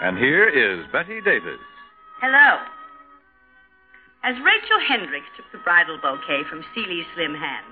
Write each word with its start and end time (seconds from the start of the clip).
And 0.00 0.16
here 0.16 0.46
is 0.46 0.86
Bette 0.92 1.20
Davis. 1.22 1.58
Hello. 2.20 2.62
As 4.22 4.36
Rachel 4.38 4.78
Henricks 4.86 5.26
took 5.36 5.50
the 5.50 5.58
bridal 5.58 5.98
bouquet 5.98 6.46
from 6.48 6.64
Celia's 6.72 7.06
slim 7.14 7.34
hand, 7.34 7.66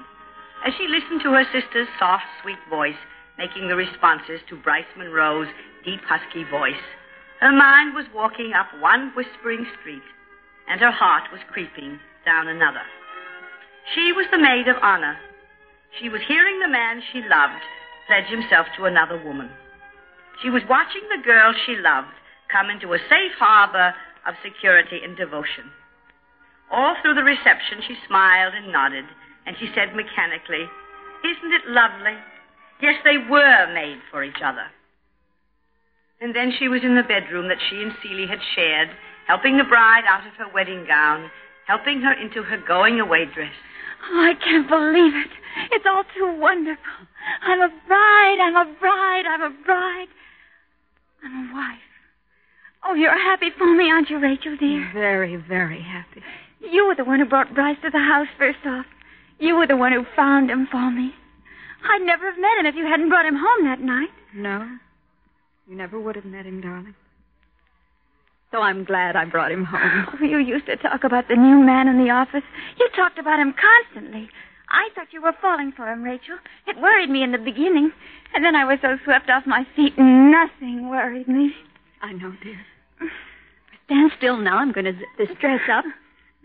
as 0.66 0.74
she 0.74 0.88
listened 0.88 1.22
to 1.22 1.32
her 1.38 1.44
sister's 1.54 1.86
soft, 2.00 2.26
sweet 2.42 2.58
voice 2.68 2.98
making 3.38 3.68
the 3.68 3.76
responses 3.76 4.40
to 4.48 4.56
Bryce 4.56 4.90
Monroe's 4.96 5.46
deep, 5.84 6.00
husky 6.02 6.42
voice, 6.50 6.82
her 7.40 7.52
mind 7.52 7.94
was 7.94 8.06
walking 8.12 8.52
up 8.58 8.66
one 8.80 9.12
whispering 9.14 9.66
street, 9.78 10.02
and 10.68 10.80
her 10.80 10.90
heart 10.90 11.30
was 11.30 11.40
creeping 11.46 12.00
down 12.24 12.48
another. 12.48 12.82
She 13.94 14.11
was 14.12 14.27
the 14.33 14.42
maid 14.42 14.66
of 14.66 14.83
honor. 14.83 15.16
She 16.00 16.08
was 16.08 16.22
hearing 16.27 16.58
the 16.58 16.68
man 16.68 17.02
she 17.12 17.22
loved 17.22 17.62
pledge 18.08 18.27
himself 18.27 18.66
to 18.77 18.86
another 18.86 19.22
woman. 19.22 19.50
She 20.42 20.51
was 20.51 20.62
watching 20.69 21.03
the 21.09 21.25
girl 21.25 21.55
she 21.65 21.77
loved 21.77 22.12
come 22.53 22.70
into 22.70 22.92
a 22.92 22.98
safe 22.98 23.33
harbor 23.39 23.95
of 24.27 24.34
security 24.42 25.01
and 25.03 25.17
devotion. 25.17 25.70
All 26.70 26.97
through 27.01 27.15
the 27.15 27.25
reception, 27.25 27.81
she 27.87 27.97
smiled 28.06 28.55
and 28.55 28.73
nodded, 28.73 29.07
and 29.47 29.57
she 29.59 29.70
said 29.75 29.95
mechanically, 29.95 30.67
Isn't 31.25 31.53
it 31.53 31.69
lovely? 31.69 32.19
Yes, 32.83 33.01
they 33.05 33.17
were 33.19 33.73
made 33.73 34.01
for 34.11 34.23
each 34.23 34.42
other. 34.45 34.67
And 36.20 36.34
then 36.34 36.53
she 36.59 36.69
was 36.69 36.83
in 36.83 36.97
the 36.97 37.03
bedroom 37.03 37.48
that 37.48 37.62
she 37.70 37.83
and 37.83 37.92
Celie 38.03 38.27
had 38.27 38.41
shared, 38.55 38.89
helping 39.27 39.57
the 39.57 39.64
bride 39.64 40.05
out 40.09 40.27
of 40.27 40.34
her 40.34 40.53
wedding 40.53 40.84
gown, 40.87 41.31
helping 41.67 42.01
her 42.03 42.12
into 42.12 42.42
her 42.42 42.59
going 42.67 43.01
away 43.01 43.27
dress. 43.27 43.53
Oh, 44.11 44.20
I 44.20 44.34
can't 44.34 44.69
believe 44.69 45.14
it. 45.14 45.31
It's 45.73 45.87
all 45.87 46.05
too 46.14 46.39
wonderful. 46.39 47.09
I'm 47.42 47.61
a 47.61 47.69
bride, 47.89 48.39
I'm 48.41 48.57
a 48.57 48.75
bride, 48.79 49.25
I'm 49.27 49.42
a 49.42 49.55
bride. 49.64 50.09
I'm 51.27 51.50
a 51.50 51.55
wife. 51.55 51.78
Oh, 52.84 52.94
you're 52.94 53.10
happy 53.10 53.50
for 53.58 53.66
me, 53.74 53.91
aren't 53.91 54.10
you, 54.10 54.19
Rachel, 54.19 54.56
dear? 54.56 54.88
Very, 54.94 55.36
very 55.36 55.83
happy. 55.83 56.22
You 56.60 56.86
were 56.86 56.94
the 56.94 57.05
one 57.05 57.18
who 57.18 57.27
brought 57.27 57.55
Bryce 57.55 57.77
to 57.83 57.91
the 57.91 57.98
house 57.98 58.28
first 58.38 58.58
off. 58.64 58.86
You 59.38 59.56
were 59.56 59.66
the 59.66 59.77
one 59.77 59.92
who 59.92 60.05
found 60.14 60.50
him 60.50 60.68
for 60.70 60.91
me. 60.91 61.12
I'd 61.84 62.02
never 62.02 62.30
have 62.30 62.38
met 62.41 62.58
him 62.58 62.66
if 62.66 62.74
you 62.74 62.86
hadn't 62.86 63.08
brought 63.08 63.27
him 63.27 63.36
home 63.36 63.64
that 63.64 63.80
night. 63.80 64.08
No, 64.34 64.68
you 65.68 65.77
never 65.77 65.98
would 65.98 66.16
have 66.16 66.24
met 66.24 66.46
him, 66.46 66.60
darling. 66.60 66.94
So 68.52 68.61
I'm 68.62 68.84
glad 68.84 69.16
I 69.16 69.24
brought 69.24 69.50
him 69.50 69.64
home. 69.64 70.06
Oh, 70.14 70.24
you 70.24 70.38
used 70.38 70.66
to 70.66 70.77
talk 70.77 71.05
about 71.05 71.28
the 71.28 71.34
new 71.34 71.58
man 71.58 71.88
in 71.88 71.98
the 71.98 72.11
office. 72.11 72.44
You 72.78 72.88
talked 72.94 73.18
about 73.18 73.40
him 73.40 73.52
constantly. 73.52 74.28
I 74.69 74.89
thought 74.95 75.12
you 75.12 75.22
were 75.22 75.34
falling 75.41 75.72
for 75.77 75.86
him, 75.86 76.03
Rachel. 76.03 76.39
It 76.67 76.81
worried 76.81 77.11
me 77.11 77.22
in 77.22 77.33
the 77.33 77.39
beginning. 77.39 77.92
And 78.35 78.45
then 78.45 78.57
I 78.57 78.64
was 78.64 78.79
so 78.83 78.96
swept 79.05 79.30
off 79.30 79.45
my 79.46 79.67
feet, 79.77 79.95
and 79.96 80.30
nothing 80.30 80.90
worried 80.90 81.29
me. 81.29 81.52
I 82.02 82.13
know, 82.13 82.33
dear. 82.42 82.61
Stand 83.86 84.11
still 84.18 84.36
now. 84.36 84.58
I'm 84.58 84.73
going 84.73 84.86
to 84.86 84.92
zip 84.92 85.08
this 85.18 85.29
dress 85.40 85.61
up. 85.73 85.85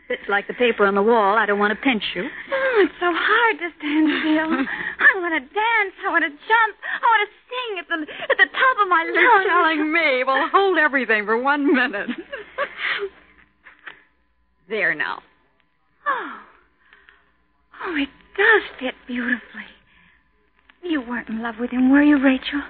It's 0.10 0.28
like 0.28 0.46
the 0.48 0.54
paper 0.54 0.86
on 0.86 0.96
the 0.96 1.02
wall. 1.02 1.38
I 1.38 1.46
don't 1.46 1.58
want 1.58 1.72
to 1.72 1.80
pinch 1.80 2.04
you. 2.14 2.28
Oh, 2.28 2.84
it's 2.84 2.94
so 3.00 3.08
hard 3.16 3.56
to 3.60 3.70
stand 3.80 4.08
still. 4.20 4.52
I 5.08 5.10
want 5.24 5.34
to 5.40 5.40
dance. 5.40 5.96
I 6.06 6.10
want 6.12 6.26
to 6.28 6.30
jump. 6.30 6.74
I 6.84 7.06
want 7.08 7.24
to 7.24 7.32
sing 7.48 7.72
at 7.80 7.88
the 7.88 7.98
at 8.30 8.38
the 8.38 8.50
top 8.52 8.76
of 8.84 8.88
my 8.90 9.04
lungs. 9.08 9.16
You're 9.16 9.48
telling 9.48 9.94
me. 9.94 10.24
Well, 10.28 10.50
hold 10.52 10.78
everything 10.78 11.26
for 11.26 11.42
one 11.42 11.74
minute. 11.74 12.10
there 14.70 14.94
now. 14.94 15.22
Oh. 16.06 16.40
Oh, 17.84 17.96
it 17.96 18.10
does 18.38 18.64
fit 18.80 18.96
beautifully. 19.08 19.70
You 20.84 21.02
weren't 21.02 21.30
in 21.30 21.42
love 21.42 21.56
with 21.60 21.72
him, 21.72 21.92
were 21.92 22.02
you, 22.02 22.22
Rachel? 22.22 22.62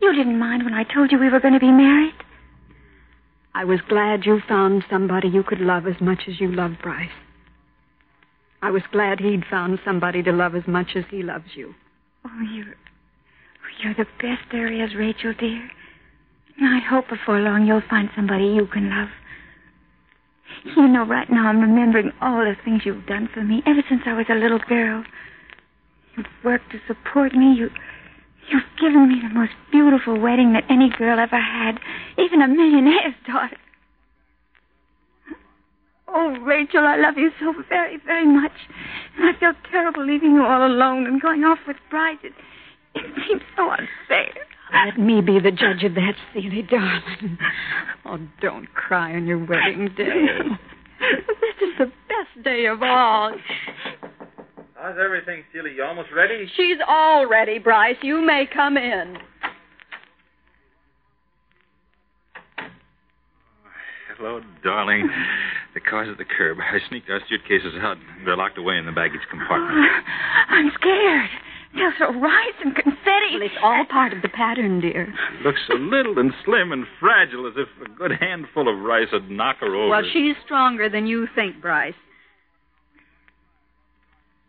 You 0.00 0.12
didn't 0.14 0.38
mind 0.38 0.64
when 0.64 0.74
I 0.74 0.84
told 0.84 1.12
you 1.12 1.18
we 1.18 1.30
were 1.30 1.40
going 1.40 1.54
to 1.54 1.60
be 1.60 1.70
married? 1.70 2.14
I 3.54 3.64
was 3.64 3.80
glad 3.88 4.24
you 4.24 4.40
found 4.48 4.84
somebody 4.90 5.28
you 5.28 5.42
could 5.42 5.60
love 5.60 5.86
as 5.86 6.00
much 6.00 6.22
as 6.26 6.40
you 6.40 6.50
love 6.50 6.72
Bryce. 6.82 7.10
I 8.62 8.70
was 8.70 8.82
glad 8.90 9.20
he'd 9.20 9.44
found 9.50 9.78
somebody 9.84 10.22
to 10.22 10.32
love 10.32 10.54
as 10.54 10.66
much 10.66 10.96
as 10.96 11.04
he 11.10 11.22
loves 11.22 11.54
you. 11.54 11.74
Oh, 12.24 12.40
you're. 12.54 12.74
You're 13.82 13.94
the 13.94 14.06
best 14.20 14.42
there 14.52 14.72
is, 14.72 14.94
Rachel, 14.94 15.34
dear. 15.38 15.70
I 16.60 16.80
hope 16.88 17.08
before 17.08 17.40
long 17.40 17.66
you'll 17.66 17.82
find 17.88 18.08
somebody 18.14 18.44
you 18.44 18.66
can 18.66 18.90
love. 18.90 19.08
You 20.64 20.88
know, 20.88 21.04
right 21.04 21.28
now 21.30 21.48
I'm 21.48 21.60
remembering 21.60 22.12
all 22.20 22.38
the 22.38 22.54
things 22.64 22.82
you've 22.84 23.06
done 23.06 23.28
for 23.32 23.42
me 23.42 23.62
ever 23.66 23.82
since 23.88 24.02
I 24.06 24.14
was 24.14 24.26
a 24.28 24.34
little 24.34 24.60
girl. 24.68 25.04
You've 26.16 26.26
worked 26.44 26.70
to 26.72 26.78
support 26.86 27.34
me. 27.34 27.54
You, 27.54 27.70
you've 28.50 28.62
given 28.80 29.08
me 29.08 29.20
the 29.22 29.34
most 29.34 29.52
beautiful 29.70 30.18
wedding 30.20 30.52
that 30.52 30.64
any 30.70 30.90
girl 30.90 31.18
ever 31.18 31.40
had, 31.40 31.78
even 32.18 32.42
a 32.42 32.48
millionaire's 32.48 33.14
daughter. 33.26 33.56
Oh, 36.14 36.36
Rachel, 36.42 36.84
I 36.86 36.96
love 36.96 37.16
you 37.16 37.30
so 37.40 37.54
very, 37.70 37.96
very 38.04 38.26
much. 38.26 38.52
And 39.16 39.34
I 39.34 39.38
feel 39.38 39.52
terrible 39.70 40.04
leaving 40.04 40.32
you 40.32 40.44
all 40.44 40.66
alone 40.66 41.06
and 41.06 41.20
going 41.20 41.42
off 41.44 41.58
with 41.66 41.76
Bryce. 41.90 42.18
It, 42.22 42.34
it 42.94 43.04
seems 43.26 43.42
so 43.56 43.70
unfair. 43.70 44.34
Let 44.72 44.98
me 44.98 45.20
be 45.20 45.38
the 45.38 45.50
judge 45.50 45.84
of 45.84 45.94
that, 45.94 46.14
Celie, 46.32 46.62
darling. 46.62 47.38
Oh, 48.04 48.18
don't 48.40 48.72
cry 48.74 49.14
on 49.14 49.26
your 49.26 49.38
wedding 49.38 49.90
day. 49.96 50.26
this 51.00 51.68
is 51.68 51.78
the 51.78 51.86
best 51.86 52.44
day 52.44 52.66
of 52.66 52.82
all. 52.82 53.32
How's 54.74 54.96
everything, 55.02 55.44
Celia? 55.52 55.72
You 55.72 55.84
almost 55.84 56.08
ready? 56.14 56.50
She's 56.56 56.78
all 56.88 57.28
ready, 57.28 57.58
Bryce. 57.58 57.96
You 58.02 58.24
may 58.24 58.46
come 58.52 58.76
in. 58.76 59.18
Hello, 64.16 64.40
darling. 64.64 65.08
The 65.74 65.80
car's 65.80 66.08
at 66.10 66.18
the 66.18 66.24
curb. 66.24 66.58
I 66.58 66.78
sneaked 66.88 67.08
our 67.08 67.20
suitcases 67.28 67.74
out. 67.80 67.96
They're 68.24 68.36
locked 68.36 68.58
away 68.58 68.76
in 68.76 68.86
the 68.86 68.92
baggage 68.92 69.22
compartment. 69.30 69.86
I'm 70.48 70.70
scared. 70.74 71.30
They'll 71.74 71.92
throw 71.96 72.20
rice 72.20 72.58
and 72.62 72.74
confetti. 72.74 73.32
Well, 73.32 73.42
it's 73.42 73.54
all 73.62 73.84
part 73.90 74.12
of 74.12 74.20
the 74.20 74.28
pattern, 74.28 74.80
dear. 74.80 75.12
Looks 75.44 75.60
so 75.66 75.74
little 75.74 76.18
and 76.18 76.32
slim 76.44 76.70
and 76.70 76.84
fragile 77.00 77.46
as 77.46 77.54
if 77.56 77.68
a 77.84 77.90
good 77.90 78.12
handful 78.20 78.68
of 78.68 78.84
rice 78.84 79.08
would 79.12 79.30
knock 79.30 79.56
her 79.60 79.74
over. 79.74 79.88
Well, 79.88 80.02
she's 80.12 80.36
stronger 80.44 80.90
than 80.90 81.06
you 81.06 81.26
think, 81.34 81.62
Bryce. 81.62 81.94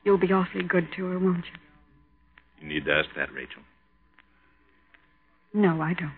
You'll 0.03 0.17
be 0.17 0.33
awfully 0.33 0.63
good 0.63 0.87
to 0.97 1.05
her, 1.05 1.19
won't 1.19 1.45
you? 1.45 1.59
You 2.61 2.73
need 2.73 2.85
to 2.85 2.91
ask 2.91 3.09
that, 3.15 3.33
Rachel. 3.33 3.61
No, 5.53 5.81
I 5.81 5.93
don't. 5.93 6.11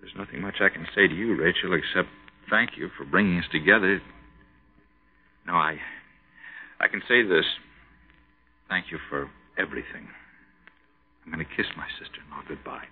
There's 0.00 0.14
nothing 0.16 0.40
much 0.40 0.56
I 0.60 0.70
can 0.70 0.86
say 0.94 1.08
to 1.08 1.14
you, 1.14 1.36
Rachel, 1.36 1.74
except 1.74 2.08
thank 2.48 2.70
you 2.76 2.88
for 2.96 3.04
bringing 3.04 3.38
us 3.38 3.44
together. 3.52 4.00
No, 5.46 5.54
I. 5.54 5.76
I 6.80 6.88
can 6.88 7.02
say 7.06 7.22
this. 7.22 7.44
Thank 8.68 8.86
you 8.90 8.98
for 9.10 9.28
everything. 9.58 10.08
I'm 11.24 11.32
going 11.32 11.44
to 11.44 11.54
kiss 11.56 11.66
my 11.76 11.86
sister 11.98 12.20
in 12.24 12.30
law 12.30 12.42
goodbye. 12.46 12.84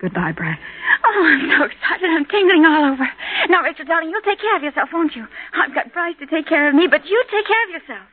Goodbye, 0.00 0.32
Bryce. 0.32 0.58
Oh, 1.04 1.24
I'm 1.26 1.50
so 1.50 1.64
excited. 1.64 2.08
I'm 2.10 2.24
tingling 2.26 2.64
all 2.64 2.92
over. 2.92 3.08
Now, 3.48 3.62
Rachel, 3.62 3.84
darling, 3.84 4.10
you'll 4.10 4.22
take 4.22 4.40
care 4.40 4.56
of 4.56 4.62
yourself, 4.62 4.90
won't 4.92 5.16
you? 5.16 5.26
I've 5.54 5.74
got 5.74 5.92
Bryce 5.92 6.14
to 6.20 6.26
take 6.26 6.46
care 6.46 6.68
of 6.68 6.74
me, 6.74 6.86
but 6.88 7.04
you 7.06 7.24
take 7.30 7.46
care 7.46 7.64
of 7.66 7.70
yourself. 7.82 8.06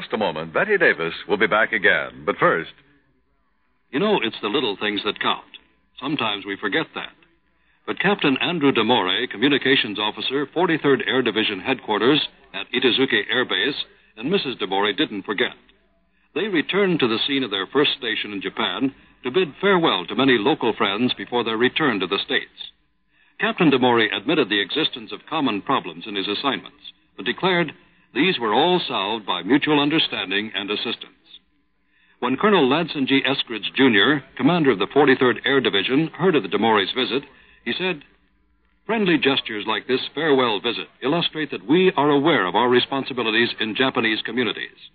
Just 0.00 0.14
a 0.14 0.18
moment, 0.18 0.54
Bette 0.54 0.78
Davis 0.78 1.12
will 1.28 1.36
be 1.36 1.46
back 1.46 1.72
again. 1.72 2.24
But 2.24 2.36
first, 2.38 2.72
You 3.92 3.98
know, 3.98 4.18
it's 4.22 4.40
the 4.40 4.48
little 4.48 4.76
things 4.80 5.02
that 5.04 5.20
count. 5.20 5.58
Sometimes 6.00 6.46
we 6.46 6.56
forget 6.56 6.86
that. 6.94 7.12
But 7.86 8.00
Captain 8.00 8.38
Andrew 8.40 8.72
DeMore, 8.72 9.28
Communications 9.30 9.98
Officer, 9.98 10.46
43rd 10.46 11.06
Air 11.06 11.20
Division 11.20 11.60
Headquarters 11.60 12.28
at 12.54 12.66
Itazuke 12.72 13.28
Air 13.30 13.44
Base, 13.44 13.74
and 14.16 14.32
Mrs. 14.32 14.58
DeMore 14.58 14.96
didn't 14.96 15.24
forget. 15.24 15.52
They 16.34 16.48
returned 16.48 17.00
to 17.00 17.08
the 17.08 17.18
scene 17.26 17.42
of 17.42 17.50
their 17.50 17.66
first 17.66 17.90
station 17.98 18.32
in 18.32 18.40
Japan 18.40 18.94
to 19.24 19.30
bid 19.30 19.48
farewell 19.60 20.06
to 20.06 20.14
many 20.14 20.38
local 20.38 20.72
friends 20.72 21.12
before 21.12 21.44
their 21.44 21.58
return 21.58 22.00
to 22.00 22.06
the 22.06 22.20
States. 22.24 22.72
Captain 23.38 23.70
DeMore 23.70 24.16
admitted 24.16 24.48
the 24.48 24.60
existence 24.60 25.12
of 25.12 25.26
common 25.28 25.60
problems 25.60 26.04
in 26.06 26.14
his 26.14 26.28
assignments, 26.28 26.92
but 27.16 27.26
declared 27.26 27.72
these 28.14 28.38
were 28.38 28.52
all 28.52 28.80
solved 28.86 29.26
by 29.26 29.42
mutual 29.42 29.80
understanding 29.80 30.50
and 30.54 30.70
assistance. 30.70 31.14
When 32.18 32.36
Colonel 32.36 32.68
Ladson 32.68 33.06
G. 33.06 33.22
Eskridge, 33.22 33.72
Jr., 33.74 34.24
commander 34.36 34.70
of 34.70 34.78
the 34.78 34.86
43rd 34.86 35.46
Air 35.46 35.60
Division, 35.60 36.08
heard 36.08 36.34
of 36.34 36.42
the 36.42 36.48
DeMore's 36.48 36.92
visit, 36.92 37.22
he 37.64 37.72
said, 37.72 38.02
Friendly 38.84 39.18
gestures 39.18 39.64
like 39.66 39.86
this 39.86 40.00
farewell 40.14 40.60
visit 40.60 40.88
illustrate 41.02 41.50
that 41.52 41.68
we 41.68 41.92
are 41.96 42.10
aware 42.10 42.46
of 42.46 42.56
our 42.56 42.68
responsibilities 42.68 43.50
in 43.60 43.76
Japanese 43.76 44.20
communities. 44.22 44.90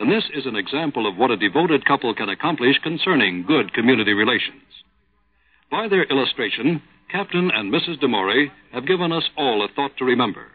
And 0.00 0.10
this 0.10 0.24
is 0.34 0.46
an 0.46 0.56
example 0.56 1.06
of 1.06 1.16
what 1.16 1.30
a 1.30 1.36
devoted 1.36 1.84
couple 1.84 2.14
can 2.14 2.28
accomplish 2.28 2.78
concerning 2.82 3.44
good 3.46 3.74
community 3.74 4.12
relations. 4.12 4.62
By 5.70 5.88
their 5.88 6.04
illustration, 6.04 6.82
Captain 7.10 7.50
and 7.52 7.72
Mrs. 7.72 8.00
DeMore 8.00 8.50
have 8.72 8.86
given 8.86 9.12
us 9.12 9.24
all 9.36 9.62
a 9.64 9.68
thought 9.74 9.96
to 9.98 10.04
remember. 10.04 10.46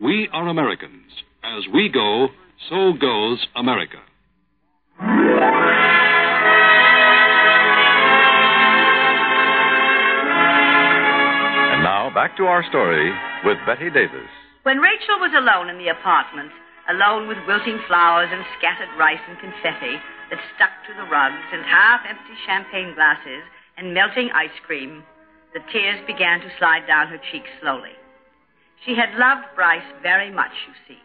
We 0.00 0.28
are 0.32 0.48
Americans. 0.48 1.10
As 1.42 1.64
we 1.72 1.88
go, 1.88 2.28
so 2.68 2.92
goes 2.92 3.46
America. 3.54 3.98
And 11.70 11.82
now, 11.82 12.10
back 12.14 12.36
to 12.36 12.44
our 12.44 12.64
story 12.68 13.12
with 13.44 13.56
Bette 13.66 13.90
Davis. 13.90 14.28
When 14.64 14.78
Rachel 14.78 15.18
was 15.20 15.32
alone 15.36 15.70
in 15.70 15.78
the 15.78 15.88
apartment, 15.88 16.50
alone 16.90 17.28
with 17.28 17.38
wilting 17.46 17.78
flowers 17.86 18.28
and 18.32 18.44
scattered 18.58 18.90
rice 18.98 19.22
and 19.28 19.38
confetti 19.38 19.96
that 20.30 20.40
stuck 20.56 20.70
to 20.86 20.94
the 20.94 21.08
rugs 21.08 21.46
and 21.52 21.64
half 21.64 22.00
empty 22.08 22.34
champagne 22.46 22.94
glasses 22.94 23.42
and 23.76 23.94
melting 23.94 24.30
ice 24.34 24.58
cream, 24.66 25.04
the 25.54 25.60
tears 25.72 26.00
began 26.06 26.40
to 26.40 26.50
slide 26.58 26.86
down 26.86 27.08
her 27.08 27.20
cheeks 27.30 27.48
slowly. 27.60 27.94
She 28.84 28.94
had 28.94 29.14
loved 29.18 29.46
Bryce 29.54 29.86
very 30.02 30.30
much, 30.30 30.52
you 30.66 30.74
see. 30.86 31.00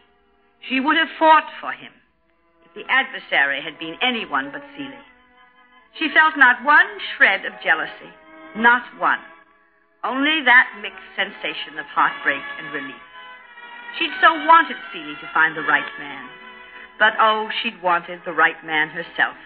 She 0.68 0.80
would 0.80 0.96
have 0.96 1.12
fought 1.18 1.44
for 1.60 1.72
him 1.72 1.92
if 2.64 2.72
the 2.72 2.88
adversary 2.88 3.60
had 3.60 3.78
been 3.78 3.96
anyone 4.00 4.50
but 4.50 4.64
Celie. 4.76 5.08
She 5.98 6.08
felt 6.08 6.36
not 6.36 6.64
one 6.64 6.88
shred 7.16 7.44
of 7.44 7.52
jealousy, 7.62 8.10
not 8.56 8.82
one. 8.98 9.20
Only 10.02 10.40
that 10.44 10.68
mixed 10.80 11.04
sensation 11.16 11.78
of 11.78 11.86
heartbreak 11.86 12.42
and 12.58 12.72
relief. 12.72 13.04
She'd 13.98 14.10
so 14.20 14.32
wanted 14.34 14.76
Celie 14.92 15.20
to 15.20 15.34
find 15.34 15.56
the 15.56 15.68
right 15.68 15.86
man. 15.98 16.28
But 16.98 17.14
oh, 17.20 17.48
she'd 17.62 17.82
wanted 17.82 18.20
the 18.24 18.32
right 18.32 18.58
man 18.64 18.88
herself, 18.88 19.36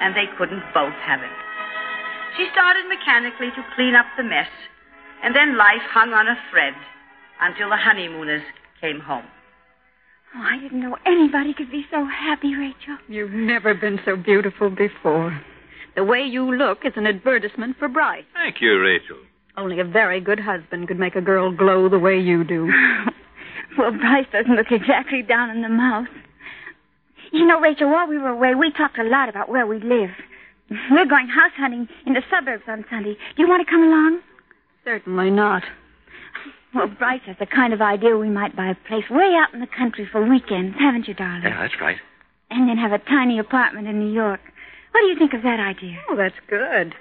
and 0.00 0.14
they 0.14 0.26
couldn't 0.36 0.62
both 0.74 0.94
have 1.04 1.22
it. 1.22 1.36
She 2.36 2.48
started 2.52 2.86
mechanically 2.88 3.50
to 3.50 3.64
clean 3.74 3.94
up 3.94 4.06
the 4.16 4.24
mess, 4.24 4.50
and 5.22 5.34
then 5.34 5.56
life 5.56 5.84
hung 5.88 6.12
on 6.12 6.28
a 6.28 6.36
thread 6.50 6.74
until 7.40 7.70
the 7.70 7.76
honeymooners 7.76 8.42
came 8.80 9.00
home. 9.00 9.26
Oh, 10.36 10.42
I 10.42 10.58
didn't 10.60 10.80
know 10.80 10.96
anybody 11.06 11.54
could 11.54 11.70
be 11.70 11.84
so 11.90 12.04
happy, 12.04 12.54
Rachel. 12.54 12.98
You've 13.08 13.32
never 13.32 13.74
been 13.74 13.98
so 14.04 14.16
beautiful 14.16 14.68
before. 14.68 15.40
The 15.94 16.04
way 16.04 16.22
you 16.22 16.54
look 16.54 16.84
is 16.84 16.92
an 16.96 17.06
advertisement 17.06 17.78
for 17.78 17.88
Bryce. 17.88 18.24
Thank 18.34 18.56
you, 18.60 18.78
Rachel. 18.78 19.16
Only 19.56 19.80
a 19.80 19.84
very 19.84 20.20
good 20.20 20.38
husband 20.38 20.88
could 20.88 20.98
make 20.98 21.16
a 21.16 21.22
girl 21.22 21.50
glow 21.56 21.88
the 21.88 21.98
way 21.98 22.18
you 22.18 22.44
do. 22.44 22.66
well, 23.78 23.92
Bryce 23.92 24.26
doesn't 24.30 24.54
look 24.54 24.70
exactly 24.70 25.22
down 25.22 25.48
in 25.48 25.62
the 25.62 25.70
mouth. 25.70 26.08
You 27.32 27.46
know, 27.46 27.58
Rachel, 27.58 27.90
while 27.90 28.06
we 28.06 28.18
were 28.18 28.28
away, 28.28 28.54
we 28.54 28.70
talked 28.72 28.98
a 28.98 29.04
lot 29.04 29.30
about 29.30 29.48
where 29.48 29.66
we 29.66 29.76
live. 29.76 30.10
We're 30.90 31.06
going 31.06 31.28
house 31.28 31.52
hunting 31.56 31.88
in 32.04 32.12
the 32.12 32.22
suburbs 32.30 32.64
on 32.68 32.84
Sunday. 32.90 33.14
Do 33.14 33.42
you 33.42 33.48
want 33.48 33.66
to 33.66 33.70
come 33.70 33.82
along? 33.82 34.20
Certainly 34.84 35.30
not. 35.30 35.62
Well, 36.76 36.88
Bryce 36.88 37.22
has 37.24 37.36
the 37.40 37.46
kind 37.46 37.72
of 37.72 37.80
idea 37.80 38.18
we 38.18 38.28
might 38.28 38.54
buy 38.54 38.66
a 38.66 38.74
place 38.86 39.08
way 39.08 39.32
out 39.32 39.54
in 39.54 39.60
the 39.60 39.66
country 39.66 40.06
for 40.12 40.20
weekends, 40.20 40.76
haven't 40.78 41.08
you, 41.08 41.14
darling? 41.14 41.42
Yeah, 41.42 41.58
that's 41.58 41.80
right. 41.80 41.96
And 42.50 42.68
then 42.68 42.76
have 42.76 42.92
a 42.92 42.98
tiny 42.98 43.38
apartment 43.38 43.88
in 43.88 43.98
New 43.98 44.12
York. 44.12 44.40
What 44.92 45.00
do 45.00 45.06
you 45.06 45.16
think 45.18 45.32
of 45.32 45.42
that 45.42 45.58
idea? 45.58 45.96
Oh, 46.10 46.16
that's 46.16 46.36
good. 46.50 46.94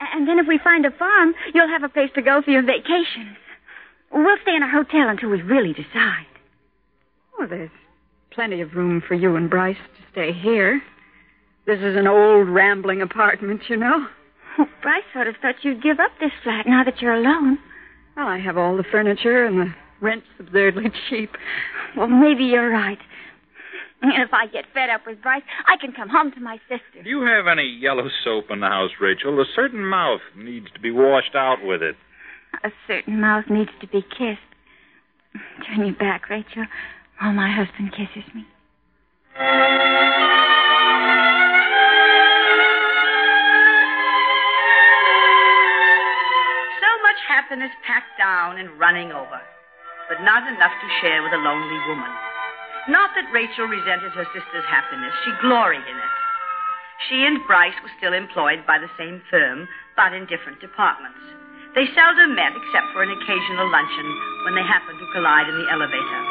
And 0.00 0.28
then 0.28 0.38
if 0.38 0.46
we 0.46 0.60
find 0.62 0.86
a 0.86 0.92
farm, 0.92 1.34
you'll 1.52 1.68
have 1.68 1.82
a 1.82 1.88
place 1.88 2.10
to 2.14 2.22
go 2.22 2.40
for 2.40 2.52
your 2.52 2.62
vacations. 2.62 3.36
We'll 4.12 4.36
stay 4.42 4.54
in 4.54 4.62
a 4.62 4.70
hotel 4.70 5.08
until 5.08 5.30
we 5.30 5.42
really 5.42 5.72
decide. 5.72 6.26
Oh, 7.40 7.46
there's 7.46 7.70
plenty 8.30 8.60
of 8.60 8.74
room 8.74 9.02
for 9.06 9.14
you 9.14 9.34
and 9.34 9.50
Bryce 9.50 9.76
to 9.76 10.02
stay 10.12 10.32
here. 10.32 10.80
This 11.66 11.80
is 11.80 11.96
an 11.96 12.06
old 12.06 12.48
rambling 12.48 13.02
apartment, 13.02 13.62
you 13.68 13.76
know. 13.76 14.06
Oh, 14.58 14.68
Bryce 14.82 15.02
sort 15.12 15.26
of 15.26 15.34
thought 15.42 15.56
you'd 15.62 15.82
give 15.82 15.98
up 15.98 16.12
this 16.20 16.30
flat 16.44 16.66
now 16.68 16.84
that 16.84 17.00
you're 17.02 17.14
alone. 17.14 17.58
Well, 18.16 18.26
I 18.26 18.38
have 18.38 18.56
all 18.56 18.76
the 18.76 18.84
furniture 18.90 19.44
and 19.44 19.60
the 19.60 19.74
rent's 20.00 20.26
absurdly 20.38 20.90
cheap. 21.10 21.30
Well, 21.96 22.06
maybe 22.06 22.44
you're 22.44 22.70
right. 22.70 22.98
And 24.02 24.12
if 24.22 24.32
I 24.32 24.46
get 24.46 24.64
fed 24.74 24.90
up 24.90 25.02
with 25.06 25.22
Bryce, 25.22 25.42
I 25.66 25.76
can 25.80 25.92
come 25.92 26.08
home 26.08 26.30
to 26.32 26.40
my 26.40 26.58
sister. 26.68 27.02
Do 27.02 27.08
you 27.08 27.22
have 27.22 27.46
any 27.46 27.64
yellow 27.64 28.08
soap 28.24 28.46
in 28.50 28.60
the 28.60 28.66
house, 28.66 28.90
Rachel? 29.00 29.40
A 29.40 29.44
certain 29.54 29.84
mouth 29.84 30.20
needs 30.36 30.66
to 30.74 30.80
be 30.80 30.90
washed 30.90 31.34
out 31.34 31.58
with 31.62 31.82
it. 31.82 31.96
A 32.64 32.70
certain 32.86 33.20
mouth 33.20 33.44
needs 33.50 33.70
to 33.80 33.86
be 33.88 34.02
kissed. 34.02 34.40
Turn 35.66 35.86
your 35.86 35.96
back, 35.96 36.28
Rachel, 36.30 36.64
while 37.20 37.32
my 37.32 37.50
husband 37.50 37.92
kisses 37.92 38.28
me. 38.34 38.46
Happiness 47.46 47.70
packed 47.86 48.18
down 48.18 48.58
and 48.58 48.74
running 48.74 49.14
over, 49.14 49.38
but 50.10 50.18
not 50.26 50.42
enough 50.50 50.74
to 50.82 50.98
share 50.98 51.22
with 51.22 51.30
a 51.30 51.38
lonely 51.38 51.78
woman. 51.86 52.10
Not 52.90 53.14
that 53.14 53.30
Rachel 53.30 53.70
resented 53.70 54.10
her 54.18 54.26
sister's 54.34 54.66
happiness, 54.66 55.14
she 55.22 55.30
gloried 55.38 55.86
in 55.86 55.94
it. 55.94 56.14
She 57.06 57.22
and 57.22 57.38
Bryce 57.46 57.78
were 57.86 57.94
still 58.02 58.18
employed 58.18 58.66
by 58.66 58.82
the 58.82 58.90
same 58.98 59.22
firm, 59.30 59.70
but 59.94 60.10
in 60.10 60.26
different 60.26 60.58
departments. 60.58 61.22
They 61.78 61.86
seldom 61.94 62.34
met 62.34 62.50
except 62.50 62.90
for 62.90 63.06
an 63.06 63.14
occasional 63.14 63.70
luncheon 63.70 64.10
when 64.42 64.58
they 64.58 64.66
happened 64.66 64.98
to 64.98 65.14
collide 65.14 65.46
in 65.46 65.54
the 65.54 65.70
elevator. 65.70 66.22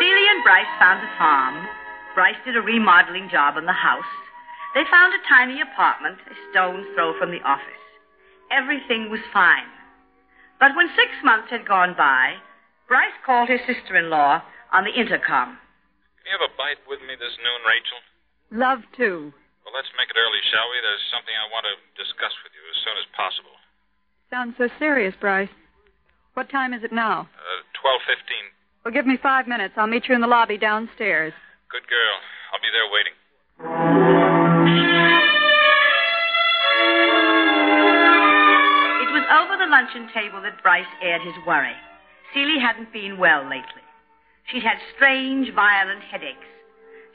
Celia 0.00 0.30
and 0.40 0.40
Bryce 0.40 0.72
found 0.80 1.04
a 1.04 1.12
farm. 1.20 1.68
Bryce 2.16 2.40
did 2.48 2.56
a 2.56 2.64
remodeling 2.64 3.28
job 3.28 3.60
on 3.60 3.68
the 3.68 3.76
house. 3.76 4.08
They 4.72 4.88
found 4.88 5.12
a 5.12 5.28
tiny 5.28 5.60
apartment, 5.60 6.16
a 6.32 6.36
stone's 6.48 6.88
throw 6.96 7.12
from 7.20 7.28
the 7.28 7.44
office. 7.44 7.84
Everything 8.48 9.12
was 9.12 9.20
fine. 9.36 9.68
But 10.58 10.74
when 10.74 10.90
six 10.98 11.14
months 11.22 11.50
had 11.50 11.66
gone 11.66 11.94
by, 11.94 12.34
Bryce 12.90 13.14
called 13.24 13.48
his 13.48 13.62
sister 13.62 13.94
in 13.94 14.10
law 14.10 14.42
on 14.74 14.84
the 14.84 14.94
intercom. 14.94 15.58
Can 16.18 16.26
you 16.26 16.34
have 16.34 16.50
a 16.50 16.54
bite 16.58 16.82
with 16.90 17.00
me 17.06 17.14
this 17.14 17.36
noon, 17.38 17.62
Rachel? 17.62 18.00
Love 18.50 18.82
to. 18.98 19.30
Well, 19.62 19.74
let's 19.76 19.92
make 19.94 20.10
it 20.10 20.18
early, 20.18 20.42
shall 20.50 20.66
we? 20.72 20.82
There's 20.82 21.06
something 21.14 21.36
I 21.36 21.46
want 21.52 21.68
to 21.70 21.74
discuss 21.94 22.34
with 22.42 22.52
you 22.56 22.64
as 22.66 22.78
soon 22.82 22.96
as 22.98 23.06
possible. 23.14 23.54
Sounds 24.32 24.56
so 24.58 24.66
serious, 24.82 25.14
Bryce. 25.20 25.52
What 26.34 26.50
time 26.50 26.74
is 26.74 26.82
it 26.82 26.92
now? 26.92 27.28
Uh, 27.38 27.62
12.15. 27.78 28.84
Well, 28.84 28.94
give 28.94 29.06
me 29.06 29.18
five 29.20 29.46
minutes. 29.46 29.74
I'll 29.76 29.86
meet 29.86 30.08
you 30.08 30.14
in 30.14 30.20
the 30.20 30.26
lobby 30.26 30.58
downstairs. 30.58 31.32
Good 31.70 31.86
girl. 31.86 32.16
I'll 32.52 32.60
be 32.64 32.72
there 32.72 32.88
waiting. 32.90 33.14
The 39.68 39.72
luncheon 39.72 40.08
table 40.14 40.40
that 40.42 40.62
Bryce 40.62 40.88
aired 41.02 41.22
his 41.22 41.34
worry. 41.46 41.76
Celie 42.32 42.60
hadn't 42.60 42.92
been 42.92 43.18
well 43.18 43.44
lately. 43.44 43.84
She'd 44.50 44.62
had 44.62 44.78
strange, 44.96 45.52
violent 45.54 46.02
headaches. 46.10 46.48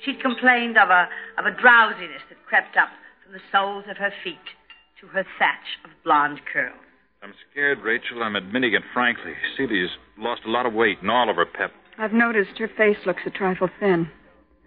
She'd 0.05 0.21
complained 0.21 0.77
of 0.77 0.89
a, 0.89 1.09
of 1.37 1.45
a 1.45 1.51
drowsiness 1.59 2.21
that 2.29 2.45
crept 2.45 2.77
up 2.77 2.89
from 3.23 3.33
the 3.33 3.39
soles 3.51 3.85
of 3.89 3.97
her 3.97 4.11
feet 4.23 4.53
to 5.01 5.07
her 5.07 5.25
thatch 5.39 5.81
of 5.83 5.91
blonde 6.03 6.41
curls. 6.51 6.77
I'm 7.23 7.33
scared, 7.49 7.79
Rachel. 7.79 8.21
I'm 8.21 8.35
admitting 8.35 8.73
it 8.73 8.83
frankly. 8.93 9.33
Celia's 9.57 9.91
lost 10.17 10.41
a 10.45 10.51
lot 10.51 10.65
of 10.65 10.73
weight 10.73 11.01
and 11.01 11.09
all 11.09 11.29
of 11.29 11.37
her 11.37 11.45
pep. 11.45 11.71
I've 11.97 12.13
noticed 12.13 12.57
her 12.59 12.69
face 12.77 12.97
looks 13.05 13.21
a 13.25 13.29
trifle 13.29 13.69
thin. 13.79 14.09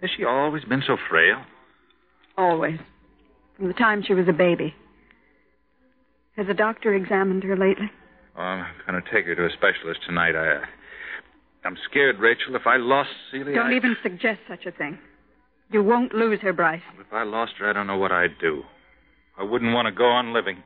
Has 0.01 0.09
she 0.15 0.25
always 0.25 0.63
been 0.65 0.83
so 0.85 0.97
frail? 1.09 1.43
Always. 2.37 2.79
From 3.55 3.67
the 3.67 3.73
time 3.73 4.03
she 4.05 4.13
was 4.13 4.27
a 4.27 4.33
baby. 4.33 4.75
Has 6.37 6.47
a 6.49 6.53
doctor 6.53 6.93
examined 6.93 7.43
her 7.43 7.57
lately? 7.57 7.89
Oh, 8.37 8.41
I'm 8.41 8.65
going 8.87 9.01
to 9.01 9.09
take 9.11 9.25
her 9.25 9.33
to 9.33 9.45
a 9.45 9.49
specialist 9.49 10.01
tonight. 10.05 10.35
I, 10.35 10.57
uh, 10.57 10.65
I'm 11.65 11.75
scared, 11.89 12.19
Rachel. 12.19 12.55
If 12.55 12.67
I 12.67 12.77
lost 12.77 13.09
Celia. 13.31 13.55
Don't 13.55 13.73
I- 13.73 13.75
even 13.75 13.97
suggest 14.03 14.41
such 14.47 14.65
a 14.67 14.71
thing. 14.71 14.99
You 15.71 15.83
won't 15.83 16.13
lose 16.13 16.39
her, 16.41 16.53
Bryce. 16.53 16.81
If 16.99 17.11
I 17.11 17.23
lost 17.23 17.53
her, 17.59 17.69
I 17.69 17.73
don't 17.73 17.87
know 17.87 17.97
what 17.97 18.11
I'd 18.11 18.37
do. 18.39 18.63
I 19.37 19.43
wouldn't 19.43 19.73
want 19.73 19.87
to 19.87 19.91
go 19.91 20.05
on 20.05 20.31
living. 20.31 20.63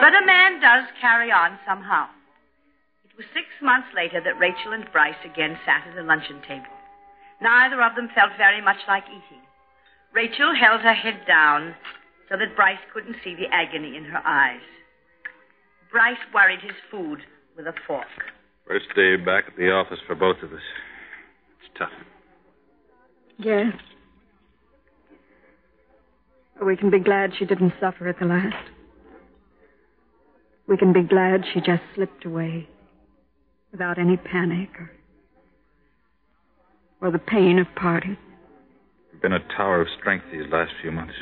But 0.00 0.12
a 0.14 0.24
man 0.24 0.60
does 0.60 0.84
carry 1.00 1.32
on 1.32 1.58
somehow. 1.66 2.06
It 3.04 3.16
was 3.16 3.26
six 3.34 3.46
months 3.60 3.88
later 3.96 4.20
that 4.22 4.38
Rachel 4.38 4.72
and 4.72 4.86
Bryce 4.92 5.18
again 5.24 5.58
sat 5.64 5.82
at 5.88 5.96
the 5.96 6.02
luncheon 6.02 6.40
table. 6.46 6.70
Neither 7.40 7.82
of 7.82 7.96
them 7.96 8.08
felt 8.14 8.30
very 8.38 8.60
much 8.60 8.78
like 8.86 9.04
eating. 9.08 9.42
Rachel 10.16 10.54
held 10.58 10.80
her 10.80 10.94
head 10.94 11.26
down 11.28 11.74
so 12.30 12.38
that 12.38 12.56
Bryce 12.56 12.78
couldn't 12.94 13.16
see 13.22 13.34
the 13.34 13.54
agony 13.54 13.98
in 13.98 14.04
her 14.04 14.22
eyes. 14.26 14.62
Bryce 15.92 16.16
worried 16.32 16.60
his 16.62 16.72
food 16.90 17.18
with 17.54 17.66
a 17.66 17.74
fork. 17.86 18.06
First 18.66 18.86
day 18.96 19.16
back 19.16 19.44
at 19.48 19.56
the 19.58 19.70
office 19.70 19.98
for 20.06 20.14
both 20.14 20.38
of 20.42 20.54
us. 20.54 20.62
It's 21.60 21.78
tough. 21.78 21.90
Yes. 23.38 23.74
We 26.64 26.78
can 26.78 26.90
be 26.90 26.98
glad 26.98 27.32
she 27.38 27.44
didn't 27.44 27.74
suffer 27.78 28.08
at 28.08 28.18
the 28.18 28.24
last. 28.24 28.70
We 30.66 30.78
can 30.78 30.94
be 30.94 31.02
glad 31.02 31.44
she 31.52 31.60
just 31.60 31.82
slipped 31.94 32.24
away 32.24 32.66
without 33.70 33.98
any 33.98 34.16
panic 34.16 34.70
or, 34.80 34.90
or 37.02 37.10
the 37.10 37.18
pain 37.18 37.58
of 37.58 37.66
parting. 37.76 38.16
You've 39.26 39.32
been 39.32 39.42
a 39.42 39.56
tower 39.56 39.80
of 39.80 39.88
strength 39.98 40.26
these 40.30 40.48
last 40.52 40.70
few 40.80 40.92
months. 40.92 41.14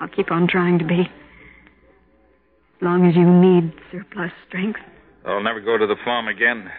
I'll 0.00 0.06
keep 0.06 0.30
on 0.30 0.46
trying 0.46 0.78
to 0.78 0.84
be. 0.84 1.00
As 1.00 2.82
long 2.82 3.04
as 3.04 3.16
you 3.16 3.28
need 3.28 3.72
surplus 3.90 4.30
strength. 4.46 4.78
I'll 5.26 5.42
never 5.42 5.60
go 5.60 5.76
to 5.76 5.88
the 5.88 5.96
farm 6.04 6.28
again. 6.28 6.70